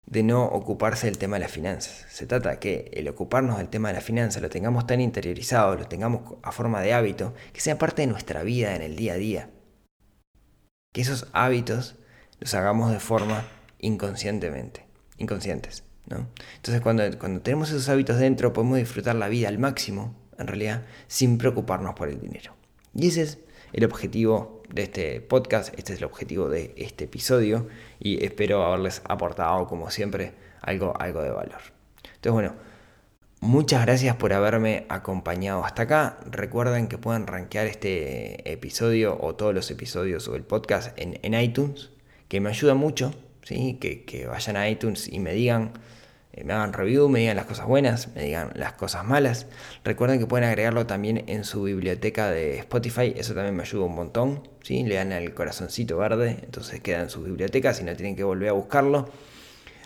de 0.06 0.24
no 0.24 0.44
ocuparse 0.44 1.06
del 1.06 1.18
tema 1.18 1.36
de 1.36 1.44
las 1.44 1.52
finanzas. 1.52 2.04
Se 2.10 2.26
trata 2.26 2.58
que 2.58 2.90
el 2.94 3.06
ocuparnos 3.06 3.58
del 3.58 3.68
tema 3.68 3.90
de 3.90 3.94
las 3.94 4.04
finanzas 4.04 4.42
lo 4.42 4.50
tengamos 4.50 4.84
tan 4.84 5.00
interiorizado, 5.00 5.76
lo 5.76 5.86
tengamos 5.86 6.34
a 6.42 6.50
forma 6.50 6.80
de 6.80 6.94
hábito, 6.94 7.32
que 7.52 7.60
sea 7.60 7.78
parte 7.78 8.02
de 8.02 8.08
nuestra 8.08 8.42
vida 8.42 8.74
en 8.74 8.82
el 8.82 8.96
día 8.96 9.12
a 9.12 9.16
día 9.16 9.48
que 10.94 11.00
esos 11.00 11.26
hábitos 11.32 11.96
los 12.38 12.54
hagamos 12.54 12.92
de 12.92 13.00
forma 13.00 13.44
inconscientemente, 13.80 14.86
inconscientes. 15.18 15.82
Entonces 16.08 16.80
cuando, 16.82 17.02
cuando 17.18 17.40
tenemos 17.40 17.70
esos 17.70 17.88
hábitos 17.88 18.18
dentro 18.18 18.52
podemos 18.52 18.78
disfrutar 18.78 19.16
la 19.16 19.28
vida 19.28 19.48
al 19.48 19.58
máximo, 19.58 20.14
en 20.38 20.46
realidad, 20.46 20.82
sin 21.06 21.38
preocuparnos 21.38 21.94
por 21.94 22.08
el 22.08 22.20
dinero. 22.20 22.54
Y 22.94 23.08
ese 23.08 23.22
es 23.22 23.38
el 23.72 23.84
objetivo 23.84 24.62
de 24.68 24.82
este 24.82 25.20
podcast, 25.20 25.72
este 25.78 25.94
es 25.94 25.98
el 25.98 26.04
objetivo 26.04 26.48
de 26.48 26.74
este 26.76 27.04
episodio 27.04 27.68
y 27.98 28.24
espero 28.24 28.64
haberles 28.64 29.02
aportado, 29.04 29.66
como 29.66 29.90
siempre, 29.90 30.34
algo, 30.60 30.94
algo 30.98 31.22
de 31.22 31.30
valor. 31.30 31.60
Entonces, 32.02 32.32
bueno, 32.32 32.54
Muchas 33.44 33.82
gracias 33.82 34.16
por 34.16 34.32
haberme 34.32 34.86
acompañado 34.88 35.66
hasta 35.66 35.82
acá. 35.82 36.18
Recuerden 36.30 36.88
que 36.88 36.96
pueden 36.96 37.26
rankear 37.26 37.66
este 37.66 38.50
episodio 38.50 39.18
o 39.20 39.34
todos 39.34 39.52
los 39.52 39.70
episodios 39.70 40.26
o 40.28 40.34
el 40.34 40.44
podcast 40.44 40.98
en, 40.98 41.34
iTunes, 41.34 41.90
que 42.28 42.40
me 42.40 42.48
ayuda 42.48 42.72
mucho. 42.72 43.14
¿Sí? 43.44 43.78
Que, 43.80 44.26
vayan 44.26 44.56
a 44.56 44.68
iTunes 44.68 45.08
y 45.08 45.20
me 45.20 45.32
digan, 45.32 45.72
eh, 46.32 46.44
me 46.44 46.52
hagan 46.52 46.72
review, 46.72 47.08
me 47.08 47.20
digan 47.20 47.36
las 47.36 47.46
cosas 47.46 47.66
buenas, 47.66 48.08
me 48.14 48.24
digan 48.24 48.50
las 48.54 48.72
cosas 48.72 49.04
malas. 49.04 49.46
Recuerden 49.84 50.18
que 50.18 50.26
pueden 50.26 50.48
agregarlo 50.48 50.86
también 50.86 51.24
en 51.28 51.44
su 51.44 51.62
biblioteca 51.62 52.30
de 52.30 52.58
Spotify, 52.58 53.14
eso 53.16 53.34
también 53.34 53.54
me 53.56 53.62
ayuda 53.62 53.84
un 53.84 53.94
montón. 53.94 54.48
¿sí? 54.62 54.82
Le 54.84 54.96
dan 54.96 55.12
el 55.12 55.34
corazoncito 55.34 55.96
verde, 55.98 56.38
entonces 56.42 56.80
queda 56.80 57.02
en 57.02 57.10
sus 57.10 57.24
bibliotecas 57.24 57.80
y 57.80 57.84
no 57.84 57.94
tienen 57.94 58.16
que 58.16 58.24
volver 58.24 58.48
a 58.48 58.52
buscarlo. 58.52 59.08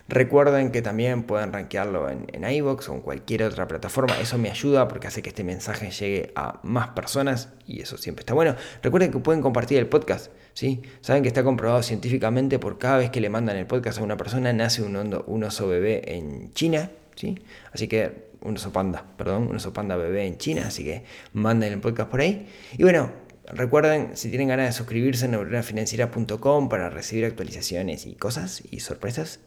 Recuerden 0.09 0.73
que 0.73 0.81
también 0.81 1.23
pueden 1.25 1.53
rankearlo 1.53 2.09
en, 2.09 2.27
en 2.33 2.51
iVoox 2.51 2.89
o 2.89 2.95
en 2.95 3.03
cualquier 3.03 3.43
otra 3.43 3.69
plataforma. 3.69 4.19
Eso 4.19 4.39
me 4.39 4.51
ayuda 4.51 4.89
porque 4.89 5.07
hace 5.07 5.21
que 5.21 5.29
este 5.29 5.45
mensaje 5.45 5.91
llegue 5.91 6.33
a 6.35 6.61
más 6.63 6.89
personas 6.89 7.51
y 7.67 7.83
eso 7.83 7.99
siempre 7.99 8.23
está 8.23 8.33
bueno. 8.33 8.57
Recuerden 8.83 9.13
que 9.13 9.19
pueden 9.19 9.43
compartir 9.43 9.77
el 9.77 9.87
podcast. 9.87 10.33
¿sí? 10.55 10.81
Saben 11.03 11.23
que 11.23 11.29
está 11.29 11.45
comprobado 11.45 11.83
científicamente 11.83 12.59
por 12.59 12.79
cada 12.79 12.97
vez 12.97 13.11
que 13.11 13.21
le 13.21 13.29
mandan 13.29 13.59
el 13.59 13.67
podcast 13.67 13.99
a 13.99 14.03
una 14.03 14.17
persona 14.17 14.51
nace 14.55 14.83
un, 14.83 15.45
oso 15.45 15.69
bebé 15.69 16.17
en 16.17 16.55
China. 16.55 16.91
¿sí? 17.15 17.39
Así 17.73 17.87
que 17.87 18.29
un 18.41 18.57
oso 18.57 18.73
panda, 18.73 19.05
perdón, 19.19 19.49
un 19.49 19.57
oso 19.57 19.75
panda 19.75 19.97
bebé 19.97 20.27
en 20.27 20.39
China. 20.39 20.65
Así 20.69 20.85
que 20.85 21.05
manden 21.35 21.75
el 21.75 21.81
podcast 21.81 22.11
por 22.11 22.21
ahí. 22.21 22.49
Y 22.79 22.83
bueno, 22.83 23.11
Recuerden, 23.51 24.11
si 24.15 24.29
tienen 24.29 24.49
ganas 24.49 24.67
de 24.67 24.73
suscribirse 24.73 25.27
neuronafinanciera.com 25.27 26.69
para 26.69 26.91
recibir 26.91 27.25
actualizaciones 27.25 28.05
y 28.05 28.15
cosas 28.15 28.63
y 28.71 28.81
sorpresas. 28.81 29.41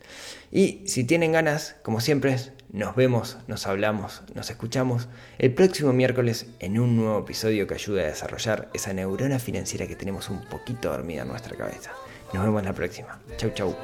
Y 0.52 0.84
si 0.86 1.06
tienen 1.06 1.32
ganas, 1.32 1.76
como 1.82 2.02
siempre, 2.02 2.36
nos 2.72 2.96
vemos, 2.96 3.38
nos 3.48 3.68
hablamos, 3.68 4.22
nos 4.36 4.50
escuchamos 4.50 5.08
el 5.38 5.54
próximo 5.54 5.94
miércoles 5.94 6.48
en 6.60 6.80
un 6.80 6.98
nuevo 6.98 7.20
episodio 7.20 7.68
que 7.68 7.76
ayude 7.76 8.04
a 8.04 8.08
desarrollar 8.08 8.70
esa 8.74 8.94
neurona 8.94 9.40
financiera 9.40 9.88
que 9.88 9.96
tenemos 9.96 10.30
un 10.30 10.42
poquito 10.50 10.90
dormida 10.90 11.22
en 11.22 11.30
nuestra 11.30 11.56
cabeza. 11.56 11.92
Nos 12.34 12.44
vemos 12.44 12.64
la 12.64 12.74
próxima. 12.74 13.20
Chau, 13.38 13.52
chau. 13.54 13.76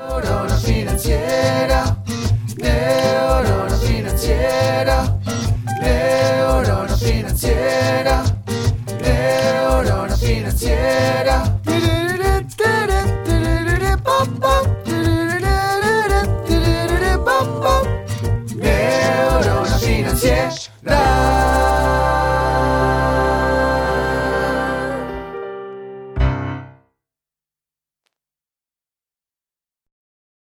está. 20.88 21.16